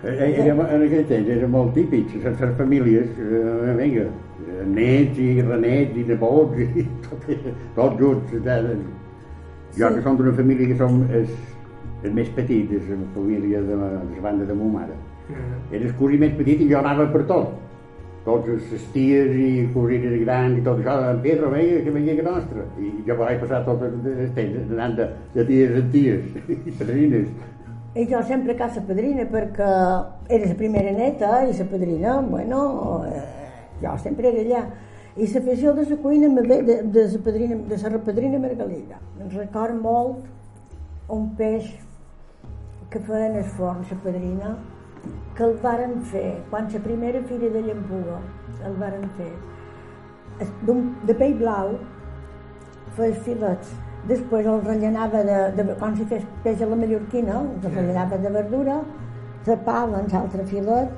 [0.05, 4.03] Era, en aquell temps era molt típic, les, famílies, eh, vinga,
[4.45, 7.31] eh, nets i renets i nebots i tot,
[7.77, 8.35] tots junts.
[8.35, 8.77] Eh,
[9.79, 9.95] jo Sí.
[9.95, 11.25] que som d'una família que som el,
[12.05, 14.97] el més petit, és la família de, la- de la banda de ma mare.
[15.29, 15.75] Mm.
[15.75, 17.55] Era el cosí més petit i jo anava per tot.
[18.25, 22.23] Tots les ties i cosines grans i tot això, en Pedro, vinga, que venia que
[22.25, 22.63] nostra.
[22.81, 26.31] I jo vaig passar tot el temps anant de, de ties en ties
[26.69, 27.29] i padrines.
[27.95, 29.69] I jo sempre a casa padrina perquè
[30.35, 33.21] era la primera neta i la padrina, bueno, eh,
[33.85, 34.63] jo sempre era allà.
[35.15, 38.97] I l'afició de la cuina me ve de, de la padrina, de la padrina Margalida.
[39.21, 40.25] Em record molt
[41.13, 41.69] un peix
[42.95, 44.55] que feien el forn, la padrina,
[45.35, 46.29] que el varen fer.
[46.51, 48.21] Quan la primera fira de Llampuga
[48.65, 49.33] el varen fer
[50.39, 51.75] de pell blau
[52.97, 53.75] feia filets.
[54.09, 58.31] Després el rellenava de, de quan s'hi fes peix a la mallorquina el rellenava de
[58.31, 58.81] verdura
[59.45, 60.91] tapava en l'altre filet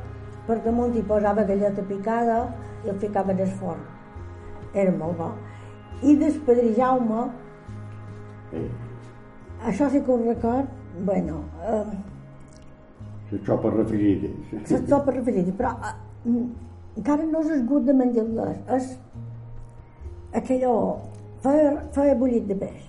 [0.46, 2.40] per damunt hi posava galleta picada
[2.84, 3.82] i el ficava en el forn.
[4.74, 5.30] Era molt bo.
[6.02, 6.16] I
[6.46, 7.28] padrí Jaume
[9.66, 10.66] això sí que ho record
[11.04, 11.84] bueno, eh,
[13.30, 14.30] les xopes refrigides.
[14.52, 15.94] les sopes referides, però eh,
[16.96, 18.92] encara no és esgut de menjar-les, és
[20.40, 20.74] aquellò,
[21.42, 22.84] feia, feia bullit de peix,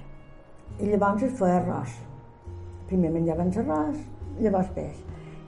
[0.80, 1.96] i llavors es feia arròs.
[2.92, 3.98] Primer menjaven l'arròs,
[4.40, 5.02] llavors peix.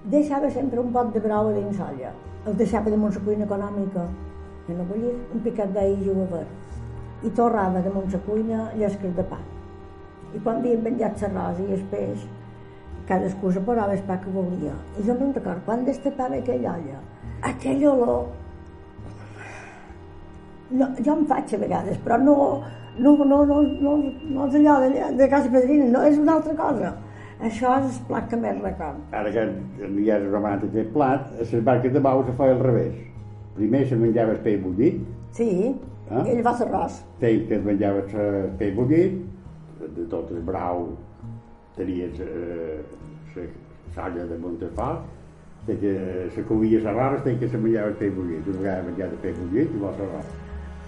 [0.09, 2.15] Deixava sempre un pot de brou a dins olla,
[2.47, 4.07] el deixava damunt la cuina econòmica,
[4.65, 6.67] que no bullir, un picat d'ahir i verd,
[7.23, 9.39] i torrava damunt la cuina llesques de pa.
[10.33, 12.27] I quan havien menjat l'arròs i el peix,
[13.09, 14.75] cadascú se posava el pa que volia.
[14.99, 17.01] I jo me'n record, quan destapava aquella olla,
[17.49, 18.27] aquell olor...
[20.69, 22.35] No, jo em faig a vegades, però no,
[23.01, 23.93] no, no, no, no,
[24.35, 26.91] no és allò de, de casa padrina, no, és una altra cosa.
[27.39, 28.99] Això és el plat que més record.
[29.15, 29.45] Ara que
[30.05, 32.97] ja és romat aquest plat, a les barques de bau se feia al revés.
[33.55, 35.01] Primer se menjava el peix bullit,
[35.31, 35.49] Sí,
[36.09, 36.23] Ah.
[36.25, 37.03] ell va l'arròs.
[37.21, 39.19] Tens que es menjava el peix bullit,
[39.95, 40.87] de tot el brau
[41.79, 43.47] tenies eh,
[43.95, 45.07] salla de Montefort,
[45.67, 45.93] de que
[46.35, 48.47] se coïa l'arròs, de que se menjava el peix bullit.
[48.47, 50.35] Una vegada menjava el peix bullit i vols l'arròs.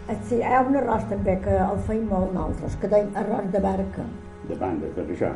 [0.09, 3.51] Eh, Sí, hi ha un arròs també que el feim molt nosaltres, que deim arròs
[3.53, 4.05] de barca.
[4.49, 5.31] De banda, per això.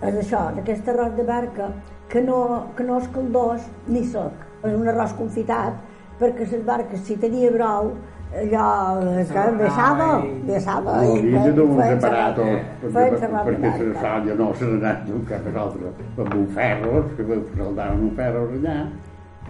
[0.00, 1.70] És això, d'aquest arròs de barca,
[2.12, 2.38] que no,
[2.76, 4.46] que no és caldós ni sec.
[4.62, 5.76] És un arròs confitat,
[6.20, 7.94] perquè les barques, si tenia brou,
[8.32, 11.02] allò es que vessava, i- vessava.
[11.02, 14.00] No, i havia de feien separatos, arròs- perquè, la barca.
[14.00, 17.24] salla no se n'ha anat d'un cap a l'altre, amb un ferros, que
[17.56, 18.76] saldaven un ferros allà,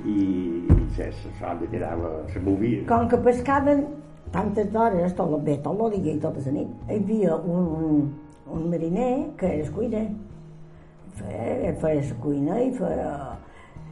[0.05, 0.67] i,
[0.97, 2.83] la salla quedava, se movia.
[2.89, 3.85] Com que pescaven
[4.33, 7.67] tantes hores, tot el bé, tot el dia i tota la nit, hi havia un,
[7.85, 8.15] un,
[8.53, 10.09] un mariner que era el cuiner.
[11.21, 13.11] Feia, feia la cuina i feia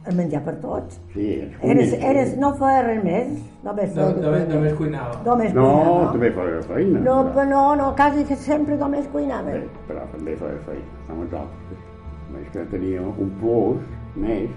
[0.07, 0.99] el menjar per tots.
[1.13, 3.27] Sí, Eres, eres, no feia res més,
[3.63, 5.21] només No, només, només cuinava.
[5.25, 6.11] Només No, cuinava.
[6.11, 6.99] també feia feina.
[6.99, 9.51] No, però- no, no, quasi que sempre només cuinava.
[9.51, 11.85] Bé, però també feia feina, amb els altres.
[12.33, 13.77] Més que tenia un plus
[14.15, 14.49] més,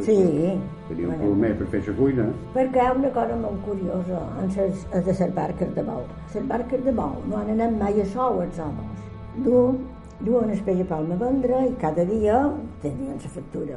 [0.00, 0.58] Sí.
[0.88, 1.22] tenia un Bueno.
[1.24, 2.24] plus més per fer la cuina,
[2.54, 6.02] Perquè hi ha una cosa molt curiosa en ses, les de les barques de bou.
[6.34, 8.98] Les barques de bou no han anat mai a sou els homes.
[9.36, 9.78] Du,
[10.20, 13.76] duen el peix a Palma a vendre i cada dia tenien la factura.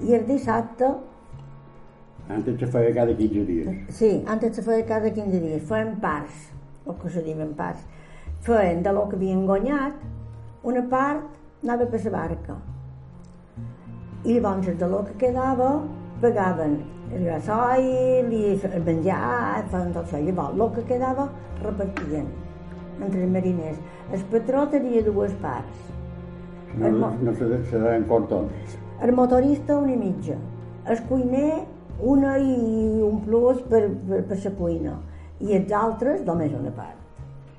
[0.00, 0.88] I el dissabte,
[2.28, 3.94] antes se feia cada 15 dies.
[3.94, 6.50] sí, antes se feia cada 15 dies, feien parts,
[6.86, 7.84] el que se diuen parts.
[8.40, 9.94] Feien de lo que havien guanyat,
[10.64, 11.24] una part
[11.62, 12.56] anava per la barca.
[14.24, 15.82] I llavors de lo que quedava
[16.20, 16.78] pagaven
[17.12, 20.20] el gasoil i el menjar, feien tot això.
[20.20, 21.28] Llavors, el que quedava
[21.62, 22.26] repartien
[23.00, 23.78] entre els mariners.
[24.12, 25.92] El patró tenia dues parts.
[26.78, 28.78] No, no se, se deien cortons.
[29.02, 30.36] El motorista una i mitja.
[30.86, 31.64] El cuiner
[32.00, 34.98] una i un plus per, per, per la cuina.
[35.40, 37.00] I els altres només una part.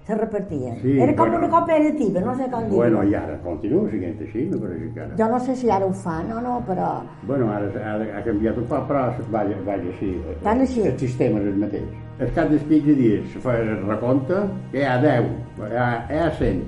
[0.06, 0.76] Se repartien.
[0.84, 1.40] Sí, Era com bueno.
[1.40, 5.02] una cooperativa, no sé com dir Bueno, i ara continua sent així, me pareix que
[5.02, 5.16] ara.
[5.18, 6.90] Jo no sé si ara ho fan o no, però...
[7.26, 10.12] Bueno, ara ha, ha canviat un poc, però vaja, vaja així.
[10.44, 10.86] Tan així.
[10.86, 11.90] El sistema és el mateix.
[12.20, 15.90] El cap dels 15 dies se fa el recompte, que hi ha 10, hi ha,
[16.06, 16.62] hi ha 100,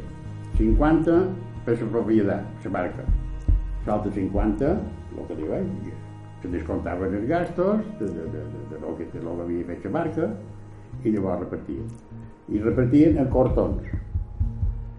[0.57, 1.21] 50
[1.69, 3.05] per la propietat, la barca.
[3.87, 4.73] L'altre 50,
[5.17, 5.93] el que diu, eh,
[6.41, 9.69] se descomptaven els gastos de, de, de, de, de, lo que, de lo que havia
[9.69, 10.27] fet la barca
[11.03, 11.87] i llavors repartien.
[12.51, 13.95] I repartien en cortons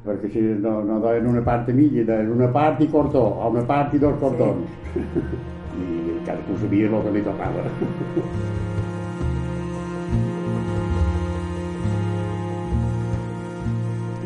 [0.09, 3.51] perquè si no, no donen una part a mitja, donen una part i cortó, o
[3.53, 4.71] una part i dos cortons.
[5.79, 7.67] I cadascú sabia el que li tocava.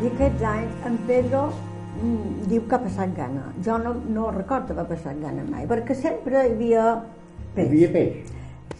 [0.02, 1.44] I aquests anys en Pedro
[2.48, 3.52] diu que ha passat gana.
[3.64, 7.68] Jo no, no recordo haver passat gana mai, perquè sempre hi havia Hi peix.
[7.68, 8.32] havia peix.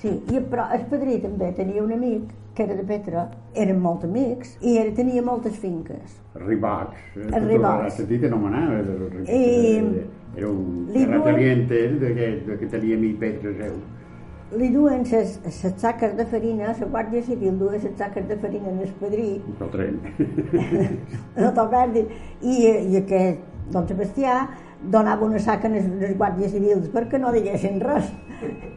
[0.02, 4.02] Sí, i, però el padrí també tenia un amic que era de Petra, eren molt
[4.04, 6.18] amics, i ell tenia moltes finques.
[6.34, 6.98] Ribocs.
[7.16, 7.84] Els ribocs.
[7.86, 8.80] La sentit anomenava.
[8.82, 10.04] Era, I-
[10.36, 11.78] era un terrateniente
[12.16, 13.78] que, que tenia amic Petre seu.
[14.58, 18.68] Li duen ses, ses saques de farina, la Guàrdia Civil duia ses saques de farina
[18.68, 20.00] en el padrí, Pel tren.
[21.56, 22.10] no perdis,
[22.42, 22.58] i,
[22.92, 23.38] i aquest,
[23.72, 24.34] don Sebastià,
[24.92, 28.08] donava una saca als, als guàrdies civils perquè no diguessin res.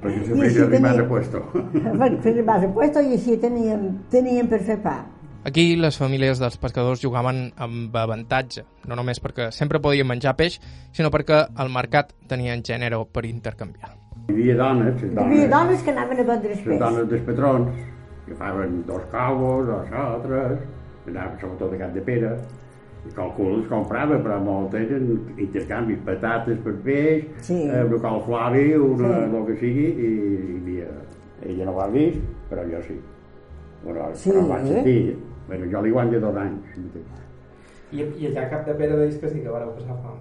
[0.04, 1.42] perquè I se feia així arribar tenia- a puesto.
[2.00, 5.00] per fer arribar a puesto i així teníem, teníem per fer pa.
[5.46, 10.56] Aquí les famílies dels pescadors jugaven amb avantatge, no només perquè sempre podien menjar peix,
[10.92, 13.92] sinó perquè el mercat tenia gènere per intercanviar.
[14.26, 16.80] Hi havia dones, les Hi havia dones, dones que anaven a vendre el les peix.
[16.82, 17.84] dones dels patrons,
[18.26, 20.64] que faven dos cabos, dos altres,
[21.08, 22.32] anaven sobretot a Cap de Pere,
[23.06, 27.60] i qualcú els comprava, però molt eren intercanvis, patates per peix, Sí.
[27.70, 29.36] eh, una calflari, una, Sí.
[29.38, 30.90] el que sigui, i hi havia...
[31.46, 32.18] Ella no ho ha vist,
[32.50, 32.98] però jo sí.
[33.86, 34.32] Però, Sí?
[34.32, 35.16] però ho vaig sentir.
[35.48, 36.78] Bueno, jo li guanyo dos anys.
[37.92, 40.18] I, I allà a Cap de Pere deis que sí que vareu passar fam.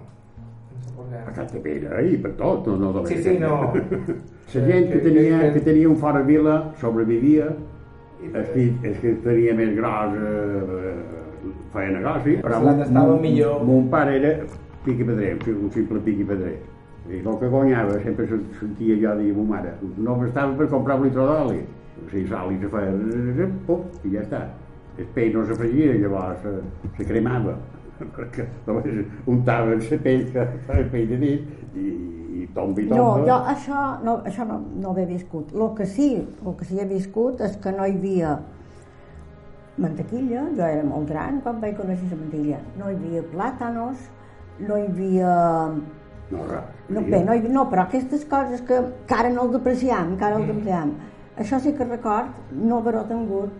[1.15, 1.31] A.
[1.35, 3.73] Cap de Pere, i per tot, no, no només Sí, sí, no.
[4.55, 7.49] La gent que tenia, que tenia un fora vila sobrevivia,
[8.31, 10.93] els que, els que tenia més gros eh,
[11.73, 13.63] feia negoci, però mon, millor.
[13.65, 14.31] mon pare era
[14.85, 16.59] piqui pedrer, un simple piqui pedrer.
[17.09, 20.69] I el que guanyava sempre se- sentia jo dir a ma mare, no bastava per
[20.69, 21.59] comprar un litre d'oli.
[22.05, 24.41] O sigui, sal i se feia, pum, i ja està.
[24.97, 26.51] El pell no s'afegia, llavors se,
[26.97, 27.55] se cremava,
[28.17, 31.87] perquè només untaven la pell, que feia pell de nit, i,
[32.43, 33.25] i tomba i No, tomba.
[33.27, 35.51] jo això no, això no, no ho he viscut.
[35.55, 36.09] El que sí,
[36.45, 38.37] el que sí he viscut és que no hi havia
[39.77, 42.59] mantequilla, jo era molt gran quan vaig conèixer la mantequilla.
[42.79, 44.05] No hi havia plàtanos,
[44.63, 45.33] no hi havia
[46.31, 46.69] No, res.
[46.89, 50.25] No, bé, no, hi- no, però aquestes coses que, que ara no el depreciam, que
[50.25, 50.93] ara el depreciam,
[51.37, 53.51] això sí que record no haver-ho tingut.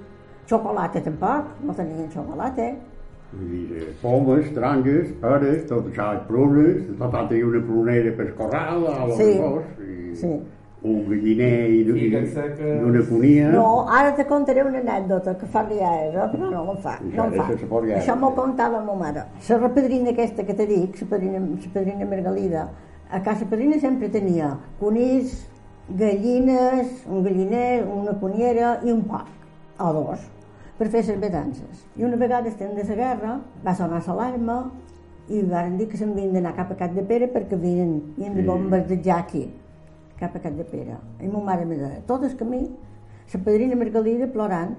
[0.48, 2.62] Xocolata tampoc, no tenien xocolata.
[3.36, 9.18] Eh, pomes, taronges, peres, tot això, prunes, total tenia una prunera per corral, a los
[9.18, 9.38] Sí.
[9.38, 10.42] dos, i Sí.
[10.84, 13.50] un galliner i, i, i una conia.
[13.50, 15.82] No, ara te contaré una anècdota que fa dies,
[16.14, 17.00] eh, però no la fa.
[17.02, 17.48] No en fa.
[17.88, 17.98] ja.
[17.98, 19.24] Això m'ho contava ma mare.
[19.50, 22.70] La repadrina aquesta que te dic, la padrina, la padrina Margalida,
[23.10, 25.48] a casa padrina sempre tenia conills,
[25.90, 29.28] gallines, un galliner, una coniera i un porc,
[29.80, 30.24] o dos,
[30.78, 31.86] per fer les bedances.
[31.96, 34.58] I una vegada estem de la guerra, va sonar l'alarma
[35.30, 38.36] i van dir que se'n havien d'anar cap a Cap de Pere perquè havien, havien
[38.36, 39.48] de bombardejar aquí
[40.20, 40.98] cap a Cap de Pere.
[41.20, 42.62] I ma mare me deia, tot el camí,
[43.34, 44.76] la padrina Margalida plorant,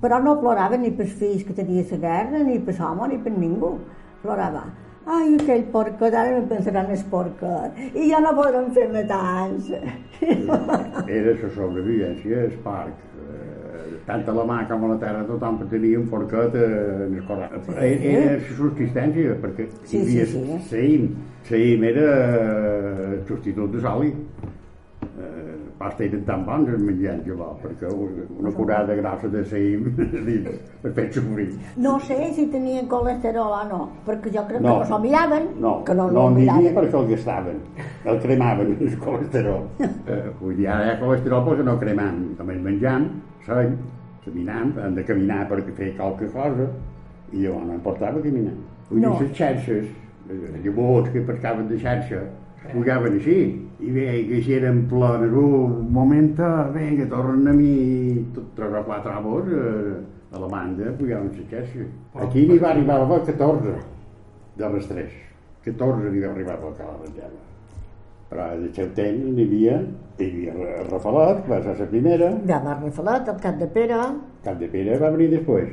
[0.00, 3.32] però no plorava ni pels fills que tenia la guerra, ni per l'home, ni per
[3.32, 3.78] ningú.
[4.22, 4.64] Plorava.
[5.08, 7.78] Ai, aquell porcot, ara em pensaran el porcot.
[7.94, 9.80] I ja no podrem fer matança.
[10.20, 13.07] Era la sobrevivència, el parc.
[13.78, 17.14] Eh, tant a la mà com a la terra tothom tenia un porquet eh, en
[17.20, 17.58] el corral.
[17.76, 20.60] Era, era la subsistència, perquè Sí, hi havia sí, sí.
[20.72, 21.08] Saïm.
[21.48, 24.12] Saïm era eh, substitut de soli.
[25.18, 27.86] Eh, pasta eren tan bons els menjants llavors, perquè
[28.40, 29.44] una curada grossa de
[30.26, 30.48] dins,
[30.82, 31.46] per fer sofrir.
[31.78, 34.72] No sé si tenien colesterol o no, perquè jo crec No.
[34.74, 35.46] que no s'ho miraven.
[35.62, 36.78] No, que no, no n'hi havia miraven.
[36.80, 37.60] perquè el gastaven,
[38.10, 39.62] el cremaven, el colesterol.
[40.10, 43.08] eh, vull dir, ara hi ha colesterol perquè no cremam, només menjam,
[43.48, 43.72] seny,
[44.24, 46.68] caminam, hem de caminar perquè fer qualque cosa,
[47.32, 48.54] i llavors no importava caminar.
[48.90, 49.14] Vull No.
[49.18, 49.88] dir, les xarxes,
[50.30, 52.22] els llamots que pescaven de xarxa,
[52.72, 53.38] pujaven així,
[53.80, 56.34] i bé, que si eren plenes, un moment,
[56.74, 61.46] vinga, tornen a mi, tot tres o quatre homes eh, a la banda, pujaven les
[61.50, 61.86] xarxes.
[62.14, 63.76] Aquí n'hi va arribar a haver 14
[64.58, 65.12] de les tres.
[65.64, 67.38] 14 n'hi va arribar a la ratllada.
[68.28, 69.76] Però al seu temps n'hi havia,
[70.20, 74.00] hi havia el Rafalet, va ser la primera, Ja va Rifalet, el Cap de Pere,
[74.44, 75.70] Cap de Pere va venir després.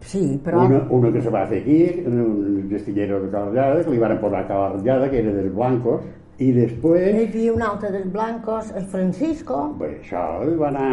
[0.00, 0.66] sí, però...
[0.68, 4.18] Una, una que se va fer aquí, en un destillero de Calarallada, que li van
[4.22, 6.06] posar a Calarallada, que era dels blancos,
[6.38, 10.22] i Hi després, havia un altre dels blancos, el Francisco, bé, això
[10.60, 10.90] va anar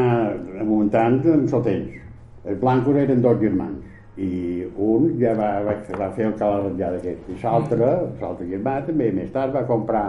[0.64, 1.97] amuntant en el temps.
[2.45, 3.84] Els blancos eren dos germans,
[4.18, 7.89] i un ja va, va, va fer el Calarallada aquest, i l'altre,
[8.22, 10.07] l'altre germà també, més tard va comprar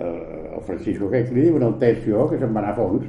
[0.00, 0.20] el,
[0.56, 3.08] el Francisco aquest, que li diuen el Tercio, que se'n va anar a fons,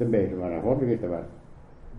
[0.00, 1.24] també se'n va anar a fons aquesta va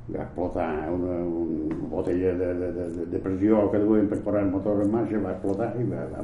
[0.07, 4.43] va explotar una, una botella de, de, de, de, de pressió que duien per posar
[4.45, 6.23] el motor en marxa, va explotar i va, va,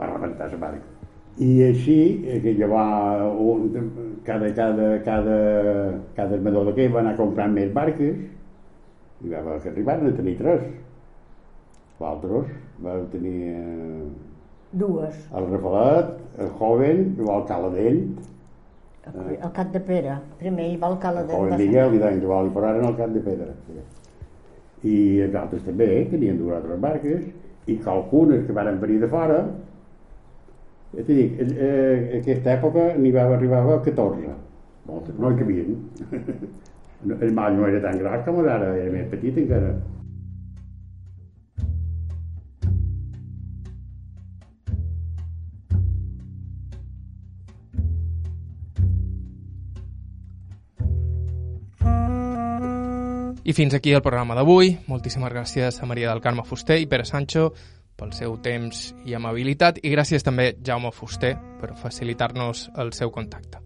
[0.00, 1.08] va rebentar la barca.
[1.40, 1.96] I així,
[2.28, 5.38] eh, que un, cada, cada, cada,
[6.14, 8.20] cada armador d'aquell va anar comprant més barques
[9.22, 10.68] i va va arribar a tenir tres.
[12.02, 12.52] L'altres
[12.84, 14.04] va tenir eh,
[14.72, 17.98] dues, el Rafalet, el Joven, el Caladell,
[19.12, 20.16] el, el Cap de Pere.
[20.38, 21.36] Primer hi va el el Caladell.
[21.36, 23.50] Joven va ser- Miguel i d'any igual, i posaren al cap de pedra.
[23.66, 24.88] Sí.
[24.88, 27.26] I els altres també eh, tenien dues altres barques,
[27.66, 29.38] i que algunes que van venir de fora,
[30.92, 34.34] ja t'hi dic, eh, eh, aquesta època n'hi va arribar a 14.
[34.86, 35.76] Moltes, no hi cabien.
[37.20, 39.72] El mal no era tan gros com ara, era més petit encara.
[53.44, 54.76] I fins aquí el programa d'avui.
[54.86, 57.48] Moltíssimes gràcies a Maria del Carme Fuster i Pere Sancho
[57.98, 63.58] pel seu temps i amabilitat i gràcies també Jaume Fuster per facilitar-nos el seu contacte.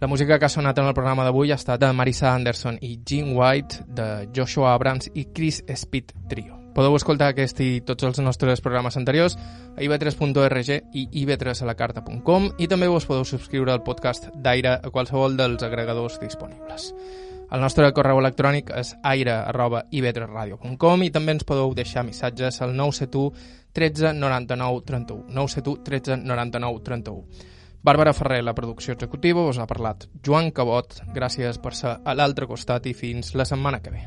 [0.00, 2.98] La música que ha sonat en el programa d'avui ha estat de Marisa Anderson i
[3.06, 6.60] Gene White, de Joshua Abrams i Chris Speed Trio.
[6.74, 12.90] Podeu escoltar aquest i tots els nostres programes anteriors a ib3.org i ib3alacarta.com i també
[12.90, 16.90] us podeu subscriure al podcast d'Aire a qualsevol dels agregadors disponibles.
[17.54, 23.30] El nostre correu electrònic és aire.ib3radio.com i també ens podeu deixar missatges al 971
[23.74, 25.28] 13 99 31.
[25.30, 27.22] 971 13 99 31.
[27.84, 30.98] Bàrbara Ferrer, la producció executiva, us ha parlat Joan Cabot.
[31.14, 34.02] Gràcies per ser a l'altre costat i fins la setmana que ve.